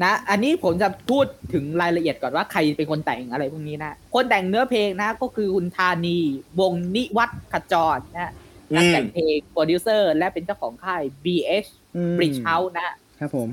[0.03, 6.17] นะ อันนี้ผมจะพูดถึงรายละเอียดก่อนว่าใครเป็นคนแต่งอะไรพวกนี้นะ คนแต่งเนื้อเพลงนะ ก็คือคุณธานี
[6.59, 8.31] วงนิวัฒน์ขจรนะ
[8.71, 12.89] อืมนักแต่งเพลงโปรดิวเซอร์และเป็นเจ้าของค่าย BH อืม Bridge House นะ
[13.19, 13.47] ครับผม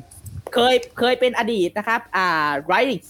[0.55, 3.03] เคยเคยเป็นอดีตนะครับ อ่า Ridix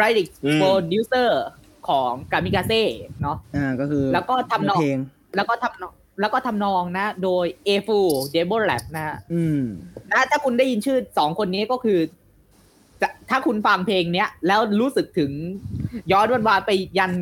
[0.00, 1.44] Ridix อืมโปรดิวเซอร์
[1.88, 2.82] ของกามิกาเซ่
[3.22, 4.98] เนาะอ่าก็คือ แล้วก็ทำนองเพลง
[5.36, 8.00] แล้วก็ทำนองแล้วก็ทำนองนะ โดย a f u
[8.34, 9.62] d e b l Lab นะฮะอืม
[10.10, 11.98] นะถ้าคุณได้ยินชื่อสองคนนี้ก็คือ
[13.00, 15.30] จะถ้าคุณฟังเพลงเนี้ย แล้วรู้สึกถึง
[16.12, 17.12] ย้อนวันวานไปยัน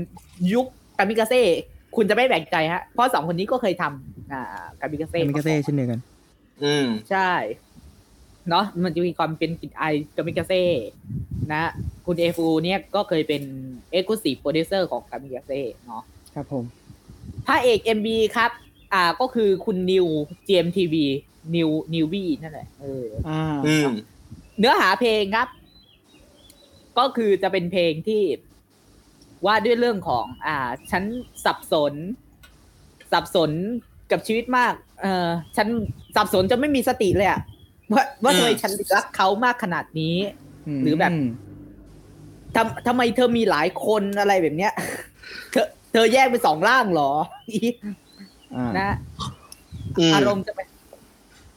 [0.52, 0.66] ยุค
[0.98, 1.42] กามิกาเซ่
[1.96, 6.00] คุณจะไม่แปลกใจฮะ เพราะสองคนนี้ก็เคยทำอ่ากามิกาเซ่มิกาเซ่เช่นเดียวกัน
[6.64, 7.30] อืมใช่
[8.48, 10.62] เนาะมันจะมีความเป็นกลิ่นไอายกามิกาเซ่
[11.52, 11.62] นะ
[12.06, 13.42] คุณเอฟูเนี่ยก็เคยเป็น
[13.90, 16.02] exclusive producer ของกามิกาเซ่เนาะ
[16.34, 16.64] ครับผม
[17.46, 18.50] พระเอก MB ครับ
[18.92, 20.06] อ่าก็คือคุณนิว
[20.46, 20.94] GMTV
[21.54, 23.92] นิวนิววีนั่นแหละเอออ่าอืม
[24.58, 25.48] เนื้อหาเพลงครับ
[26.98, 28.22] ก็คือจะเป็นเพลงที่
[29.46, 30.56] ว่าด้วยเรื่องของ อ่า
[30.90, 31.02] ฉัน
[31.44, 31.94] สับสน
[33.12, 33.50] สับสน
[34.10, 35.68] กับชีวิตมาก เออฉัน
[36.16, 37.40] สับสนจนไม่มีสติเลยอะ
[37.92, 40.16] ว่าว่าทำไมอืมฉันรักเขามากขนาดนี้
[40.82, 41.12] หรือแบบ
[42.56, 44.72] ทำทำไมเธอมีหลายคนอะไรแบบเนี้ย
[45.50, 47.12] เธอเธอแยกเป็นสองร่างเหรอ
[48.54, 48.96] อ่านะ
[49.98, 50.68] อืมอารมณ์จะเป็น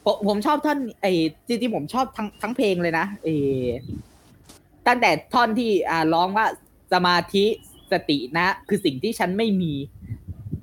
[0.06, 1.12] ผมผมชอบท่อนไอ้
[1.48, 3.30] จริงๆผมชอบทั้งทั้งเพลงเลยนะเอ
[3.62, 3.64] อ
[4.88, 6.48] ตั้งแต่ท่อนที่อ่าร้องว่า
[6.94, 7.46] สมาธิ
[7.92, 9.74] สตินะ คือสิ่งที่ฉันไม่มี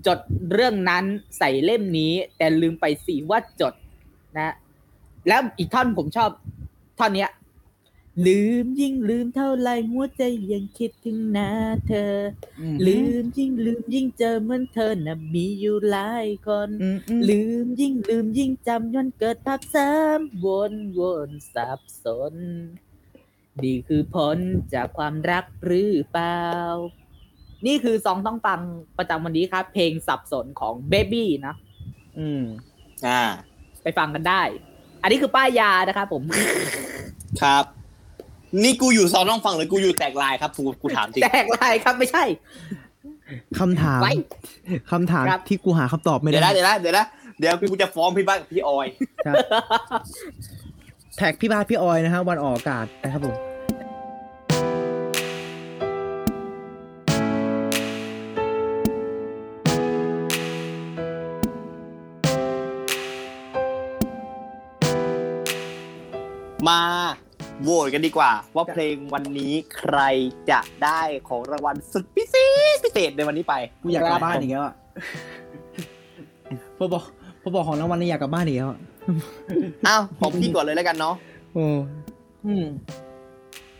[0.07, 0.19] จด
[0.53, 1.05] เรื่องนั้น
[1.39, 3.75] ใส่เล่มนี้ แต่ลืมไปสิว่าจด
[4.39, 4.55] นะ
[5.29, 6.31] แล้วอีกท่อนผมชอบ
[6.99, 7.31] ท่อนเนี้ย
[8.27, 11.51] ลืมยิ่งลืมเท่าไรหัวใจยังคิดถึงหน้า
[11.89, 12.15] เธอ
[12.87, 22.35] ลืมยิ่งลืมยิ่งเจอเหมือนเธอน่ะมีอยู่หลายคนอืมอืมลืมยิ่งลืมยิ่งจำย้อนเกิดภาพซ้ำวนวนสับสน
[23.65, 24.39] นี่คือผล
[24.75, 26.41] จากความรักหรือเปล่า
[27.67, 28.61] นี่คือซองต้องฟัง
[28.99, 31.55] ประจำวันนี้ครับ เพลงสับสนของ Baby นะ
[32.19, 32.43] อืม
[33.07, 33.23] อ่า
[33.83, 34.43] ไปฟังกันได้
[35.03, 36.23] อันนี้คือป้ายยานะครับผม
[37.43, 37.65] ครับ
[38.63, 42.25] นี่กูอยู่ซอนต้องฟังหรือกูอยู่แตกลายครับกูกูถามจริง แตกลายครับไม่ใช่
[43.59, 44.13] คำถามไว้
[44.91, 47.07] คำถามครับที่กูหาคำตอบไม่เดี๋ยวได้นะเดี๋ยวนะเดี๋ยวนะ
[47.39, 48.87] เดี๋ยวกูจะฟ้องพี่บ้านกับพี่ออย
[49.27, 49.37] ครับ
[51.17, 53.37] แท็กพี่บาสพี่ออยนะฮะวันออกอากาศนะครับผม
[66.69, 66.81] มา
[67.63, 69.99] โหวตกันดีกว่า ว่าเพลงวันนี้ใคร
[70.51, 72.37] จะได้ของรางวัลสุดพิเศ
[72.75, 74.75] ษพิเศษในวันนี้ไปกูอยากกลับบ้านอีกแล้วอะ
[76.77, 77.03] พอบอก
[77.43, 78.81] พอบอกของรางวัลนี่อยากกลับบ้านอีกแล้วอะ
[79.87, 81.15] อ้าวของพี่ก่อนเลยแล้วกันเนาะ
[81.55, 81.67] โอ้
[82.47, 82.65] อืม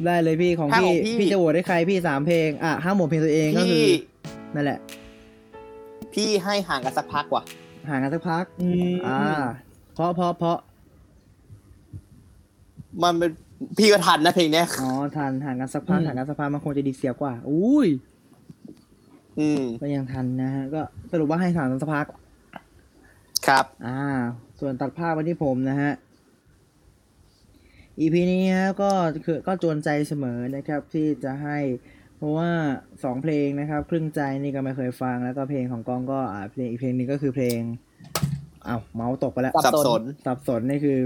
[0.05, 4.79] ได้เลยพี่ของถ้าพี่ของพี่พี่จะโหวตให้ใครพี่สามเพลง อะห้ามโหวตเพลงตัวเองก็คืพี่อนั่นแหละ
[6.15, 7.43] พี่ให้ห่างกันสักพักว่ะ
[7.89, 9.21] ห่างกันสักพักอืมอ่า
[9.95, 10.57] เพราะเพราะเพราะ
[13.03, 13.31] มันเป็น
[13.79, 17.89] พี่ก็ทันนะเพลงเนี้ยอ๋อทันห่างกันสักพักห่างกันสักพักมันคงจะดีเสียกว่า อุ้ย
[19.39, 20.81] อืมก็ยังทันนะฮะก็
[21.13, 22.07] สรุปว่าให้ห่างกันสักพัก
[23.47, 24.01] ครับ อ่า
[24.61, 25.93] ส่วนตัดภาพมาที่ผมนะฮะ
[28.01, 28.91] EP นี้ฮะก็
[29.25, 31.59] คือก็จวนใจเสมอนะครับที่จะให้
[32.17, 32.51] เพราะว่า
[33.05, 37.61] สองเพลงนะครับ ครึ่งใจนี่ก็ไม่เคยฟัง แล้วก็เพลงของกองก็อ่าเพลงอีกเพลงหนึงก็คือเพลง
[38.67, 41.01] อ้าวเมาส์ตกไปแล้วสับสน สับสนนี่คือ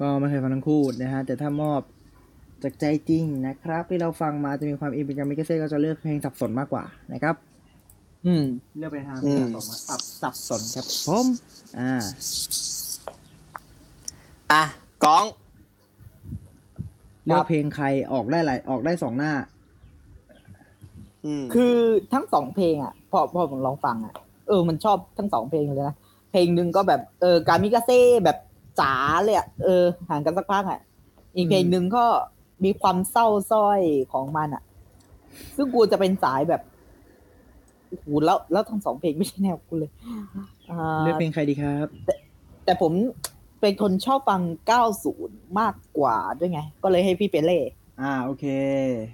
[0.00, 1.80] ก็ไม่เคยฟังทั้งคู่นะฮะแต่ถ้ามอบ
[2.62, 7.34] จากใจจริงนะครับ ที่เราฟังมาจะมีความอินเป็นกามิกาเซ่ก็จะเลือกเพลงสับสนมากกว่านะครับ
[8.26, 8.44] อืม
[8.78, 11.26] เลือกไปทางอืมสับสนสับสับสนครับผม
[11.78, 11.92] อ่า
[14.52, 14.62] อะ
[15.04, 15.26] ก้อง
[17.24, 19.32] เลือกเพลงใครออกได้หลายออกได้สองหน้า
[21.24, 21.76] อืมคือ
[22.12, 24.14] ทั้งสองเพลงอะ พอพอผมลองฟังอะ
[24.48, 25.96] เออ มันชอบทั้งสองเพลงเลยนะ
[26.30, 28.38] เพลงหนึ่งก็แบบเออการมิกาเซ่แบบ
[28.80, 28.94] จ๋า
[29.24, 30.80] เลยอะ เออ ห่างกันสักพักอะ
[31.34, 32.04] อีกเพลงหนึ่งก็
[32.64, 33.80] มีความเศร้าสร้อย
[34.12, 34.62] ของมันอะ
[35.56, 36.62] ซึ่งกูจะเป็นสายแบบ
[37.88, 39.90] โอ้โหแล้วแล้วทั้งสองเพลงไม่ใช่แนวกูเลย
[40.70, 41.86] อ่าเลือกเพลงใครดีครับ
[42.64, 42.92] แต่ผม
[43.60, 44.42] เป็นคนชอบฟัง
[45.00, 47.60] 90 มากกว่าด้วยไง ก็เลยให้พี่เปเล่
[48.00, 48.44] อ่าโอเค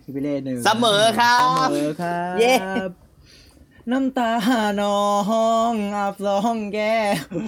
[0.03, 2.53] พี่ไปเล่หนึ่งเสมอครับ เสมอครับเย้
[3.91, 4.31] น้ำตา
[4.79, 5.01] หนอ
[5.70, 6.97] งอับสองแก้
[7.33, 7.39] ว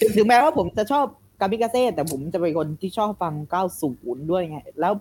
[0.00, 1.06] ถึงถึงแม้ว่าผมจะชอบ
[1.40, 3.34] กามิกาเซ่แต่ผมจะเป็นคนที่ชอบฟัง
[3.82, 4.92] 90 ด้วยไง แล้ว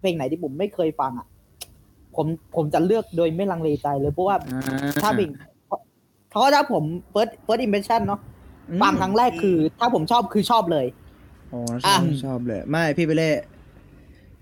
[0.00, 1.26] เพลงไหนที่ผมไม่เคยฟังอะ
[2.16, 4.36] ผมผมจะเลือกโดยไม่ลังเลใจเลยเพราะว่า
[5.02, 5.28] ถ้าเป็น
[6.30, 8.20] เพราะว่าถ้าผม first first impression เนาะ
[8.82, 10.86] ฟังครั้งแรกคือ ถ้าผมชอบคือชอบเลย
[11.52, 13.30] อ๋อชอบชอบเลย ไม่พี่ไปเล่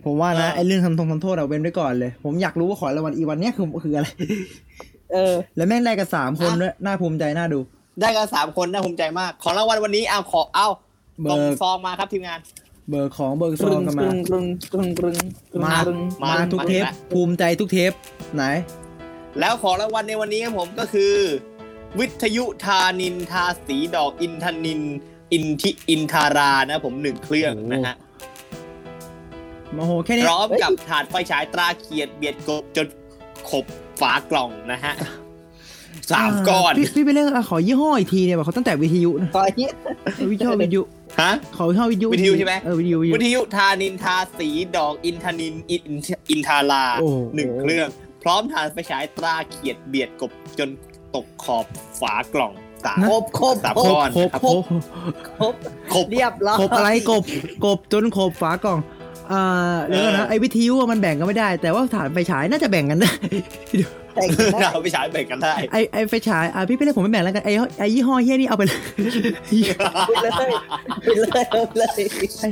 [0.05, 4.09] ผมว่านะเออไอ้เรื่องทำทงทำโทษเอาเว้นไว้ก่อนเลย ผมอยากรู้ว่าขอรางวัลอีวันเนี้ยคือคืออะไร
[5.13, 7.61] เออ แล้วแม่งได้กันสามคนด้วยน่าภูมิใจน่าดู
[8.01, 10.69] ได้กันสามคนน่าภูมิใจมาก ของรางวัลวันนี้เอาขอเอา
[11.21, 12.39] เบิกล่องกซองมาครับทีมงาน
[12.91, 15.17] เบอร์ของเบอร์กซรึองงกันกมารึงกรึงกรึงกรึง
[15.53, 17.93] กรึงมากรึงมามาทุกเทปมาภูมิใจทุกเทป
[18.35, 18.45] ไหน
[19.41, 21.15] แล้วของรางวัลในวันนี้ครับผมก็คือ
[21.99, 24.81] วิทยุทานินทาสีดอกอินทนิน
[25.33, 27.95] อินทิอินทารานะผมหนึ่งเครื่องนะฮะ
[29.75, 32.87] โอ้โหแค่นี้พร้อมกับถาดไฟฉายตราเขียดเบียดกบจน
[33.51, 33.65] ขบ
[34.01, 34.95] ฝากล่องนะฮะ
[36.11, 39.69] สามก้อน พี่พี่ไปเรื่องขอยี่ห้ออีกทีเนี่ยแบบเขาตั้งแต่วิทยุนะตอนนี้
[40.31, 40.83] วิทยุวิทยุ
[41.23, 45.83] ฮะขอยี่ห้อวิทยุวิทยุใช่ไหมเออวิทยุวิทยุวิทยุทานินทาสีดอกอินทนินอิน
[46.31, 47.89] อินทาราโอ้หนึ่งเครื่อง
[48.23, 50.69] พร้อมถาดไฟฉายตราเขียดเบียดกบจน
[51.15, 51.67] ตกขอบ
[52.01, 52.53] ฝากล่อง
[52.85, 54.63] สามครบครบสามครก้บอนครบครับครบ
[55.39, 55.55] ครบ
[55.93, 57.23] ครบเรียบร้อยครบอะไรกบ
[57.65, 58.79] กบจนครบฝากล่อง
[59.33, 59.43] อ่า
[59.87, 64.04] เดี๋ยวก่อนนะเออไอ้วิทยุอะมันแบ่งกันไม่ได้ แต่ว่าฐานไฟฉายน่าจะแบ่งกันได้แต่งได้
[64.73, 68.81] เราไปฉายแบ่งกันได้ไอ้ไอ้ไฟฉายอะพี่ไปเล่นผมไม่แบ่งแล้วกันไอ้ไอ้ยี่ห้อเฮี้ยนี่เอาไปเลย
[70.11, 72.51] ไปเลยไปเลยไปเลย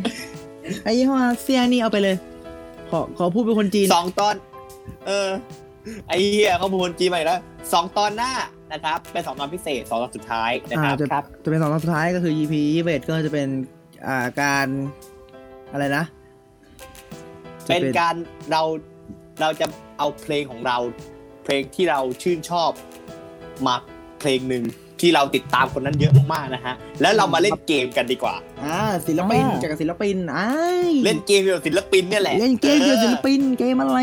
[0.84, 2.16] ไอ้ยี่ห้อเซียนี่เอาไปเลย
[2.90, 4.34] ขอขอพูดเป็นคนจีนสองตอน
[5.06, 5.28] เออ
[6.08, 7.38] ไอ้เหี้ยเขาพูดจีนใหม่แล้ว
[7.72, 8.32] สองตอนหน้า
[8.72, 13.48] นะครับ เป็นสองตอนพิเศษสองตอนสุดท้ายนะอ่าครับจะครับจะเป็นสองตอนสุดท้ายก็คือ EP ยี่สิบเอ็ดก็จะเป็น
[14.06, 14.66] อ่าการ
[15.72, 16.04] อะไรนะ
[17.66, 18.14] จะเป็นการ
[18.50, 18.62] เรา
[19.40, 19.66] เราจะ
[19.98, 20.76] เอาเพลงของเรา
[21.44, 22.70] เพลงที่เราชื่นชอบ
[23.66, 23.74] มา
[24.20, 24.64] เพลงหนึ่ง
[25.02, 28.34] ที่เราติดตามคนนั้นเยอะมากๆนะฮะ แล้วเรามาเล่นเกมกันดีกว่า
[28.64, 30.50] อ่าศิลปินจากบศิลปินอ้า
[30.88, 33.98] ยเล่นเกมเกี่ยวกับศิลปินเนี่ยแหละ เล่นเกมเกี่ยวกับศิลปินเกมอะไร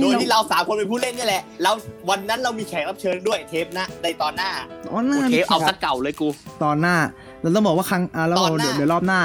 [0.00, 1.74] โดยที่เราสามคนเป็นผู้เล่นเนี่ยแหละ แล้ว
[2.08, 4.50] วันนั้นเรามีแขกรับเชิญด้วยเทปหนะในตอนหน้า
[4.88, 6.28] ตอนหน้าโอเคเอาสักเก่าเลยกู
[6.62, 6.96] ตอนหน้า
[7.40, 9.20] เราต้องบอกว่าครั้งอ่าเราตอนหน้าเดี๋ยวเดี๋ยวรอบหน้า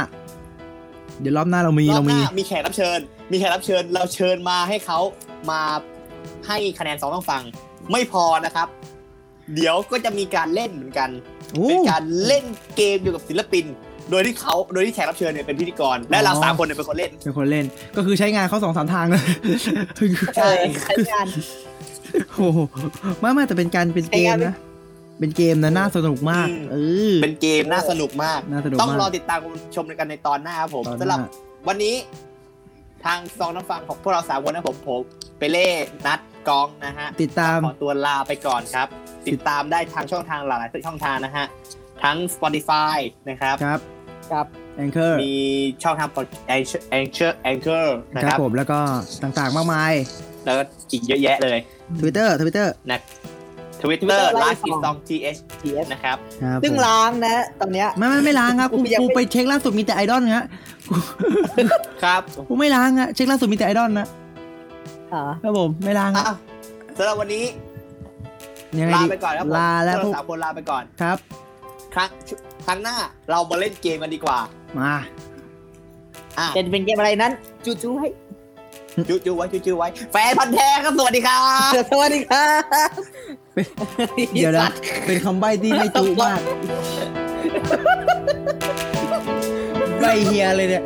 [1.21, 2.99] เดี๋ยวรอบหน้าเรามีรอเราบหมีน้ามีแขกรับเชิญ
[3.31, 4.99] มีแขกรับเชิญ เราเชิญมาให้เขา
[5.49, 5.61] มา
[6.47, 7.41] ให้คะแนนสองต้องฟัง
[7.91, 8.67] ไม่พอนะครับ
[9.55, 11.09] เดี๋ยวก็จะมีการเล่นเหมือนกัน
[11.53, 12.43] โอ้เป็นการเล่น
[12.75, 13.65] เกมอยู่กับศิลปิน
[14.11, 17.65] โดยที่เขาโดยที่แขกรับเชิญเนี่ยเป็นพิธีกร และเราอ๋อสามคนเนี่ยเป็นคนเล่น เป็นคนเล่น
[17.95, 19.23] ก็คือใช้งานเขาสองสามทางเลย
[20.37, 20.51] ใช่
[20.83, 21.25] ใช้งาน
[22.35, 22.59] โอ้โห
[23.19, 24.55] ไม่ไม่แต่เป็นการเป็นเกมใช้งานนะ
[25.19, 26.77] เป็นเกมนะน่าสนุกมากอืมเอ
[27.11, 29.39] อ เป็นเกมน่าสนุกมากน่าสนุกต้องมากรอติดตาม
[29.75, 31.29] ชมกันในตอนหน้าครับผมตอนหสำหรับน้า
[31.67, 31.95] วันนี้
[33.05, 35.01] ทางซองน้ำฟังของพวกเราสามคนนะผมผม
[35.39, 35.69] เปเล่
[36.07, 36.19] นัด
[36.49, 38.87] กองนะฮะติดตามขอตัวลาไปก่อนครับ
[39.27, 41.45] ติดตามได้ทางช่องทางหลายๆช่องทางนะฮะ
[42.03, 42.97] ทั้ง Spotify
[43.29, 43.79] นะครับครับ
[44.31, 44.45] ครับ
[44.83, 45.33] Anchor มี
[45.83, 46.09] ช่องทาง
[46.55, 47.85] Anchor Anchor Anchor
[48.15, 48.79] นะคครัรับบผมแล้วก็
[49.23, 49.93] ต่างๆมากมาย
[50.45, 51.59] แล้วก็อีกเยอะแยะเลย
[51.99, 52.99] Twitter Twitter นะ
[53.81, 60.45] Twitter Twitter ไล l i ฟ์ v e is song th TS นะครับครับซึ่งผมล้างนะ ตอนเนี้ยไม่ไม่ไม่ล้างครับกูกูยังกูไม่ไปเช็คล่าสุดมีแต่ไอดอลฮะ
[60.78, 60.78] กู
[62.03, 64.07] ครับกูไม่ล้างฮะเช็คล่าสุดมีแต่ไอดอลนะ
[65.13, 66.35] อ่าครับผมไม่ล้างฮะอะ
[66.97, 67.45] สำหรับวันนี้
[68.79, 71.17] ยังไงลาดีไปก่อนครับผมลาแล้วพพววกกเราสามคนลาไปก่อน ครับ
[71.93, 72.09] ครั้ง
[72.65, 72.95] ครั้งหน้า
[73.31, 74.37] เรามาเล่นเกมกันดีกว่า
[74.79, 74.93] มา
[76.39, 77.31] อะจะเป็นเกมอะไรนั้น
[77.65, 78.07] จูจูให้
[79.09, 81.37] จูจูไว้จูจูไว้ แฟนพันธ์แท้ครับสวัสดีครั
[81.69, 82.45] บสวัสดีครั
[82.87, 82.89] บ
[84.33, 84.69] เดี๋ยวนะ
[85.07, 86.39] เป็นคำใบ้ที่ไม่จุมาก
[90.01, 90.83] ใบเฮียเลยเนี่ย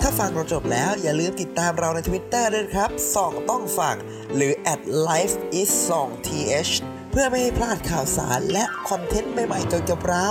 [0.00, 3.96] ถ้าฟังเราจบแล้วอย่าลืมติดตามเราใน Twitter ด้วยครับส่องต้องฟัง
[4.34, 5.70] หรือ at life is
[6.02, 6.72] 2 th
[7.10, 10.30] เพื่อไม่ให้พลาดข่าวสารและคอนเทนต์ใหม่ๆเกี่ยวกับเรา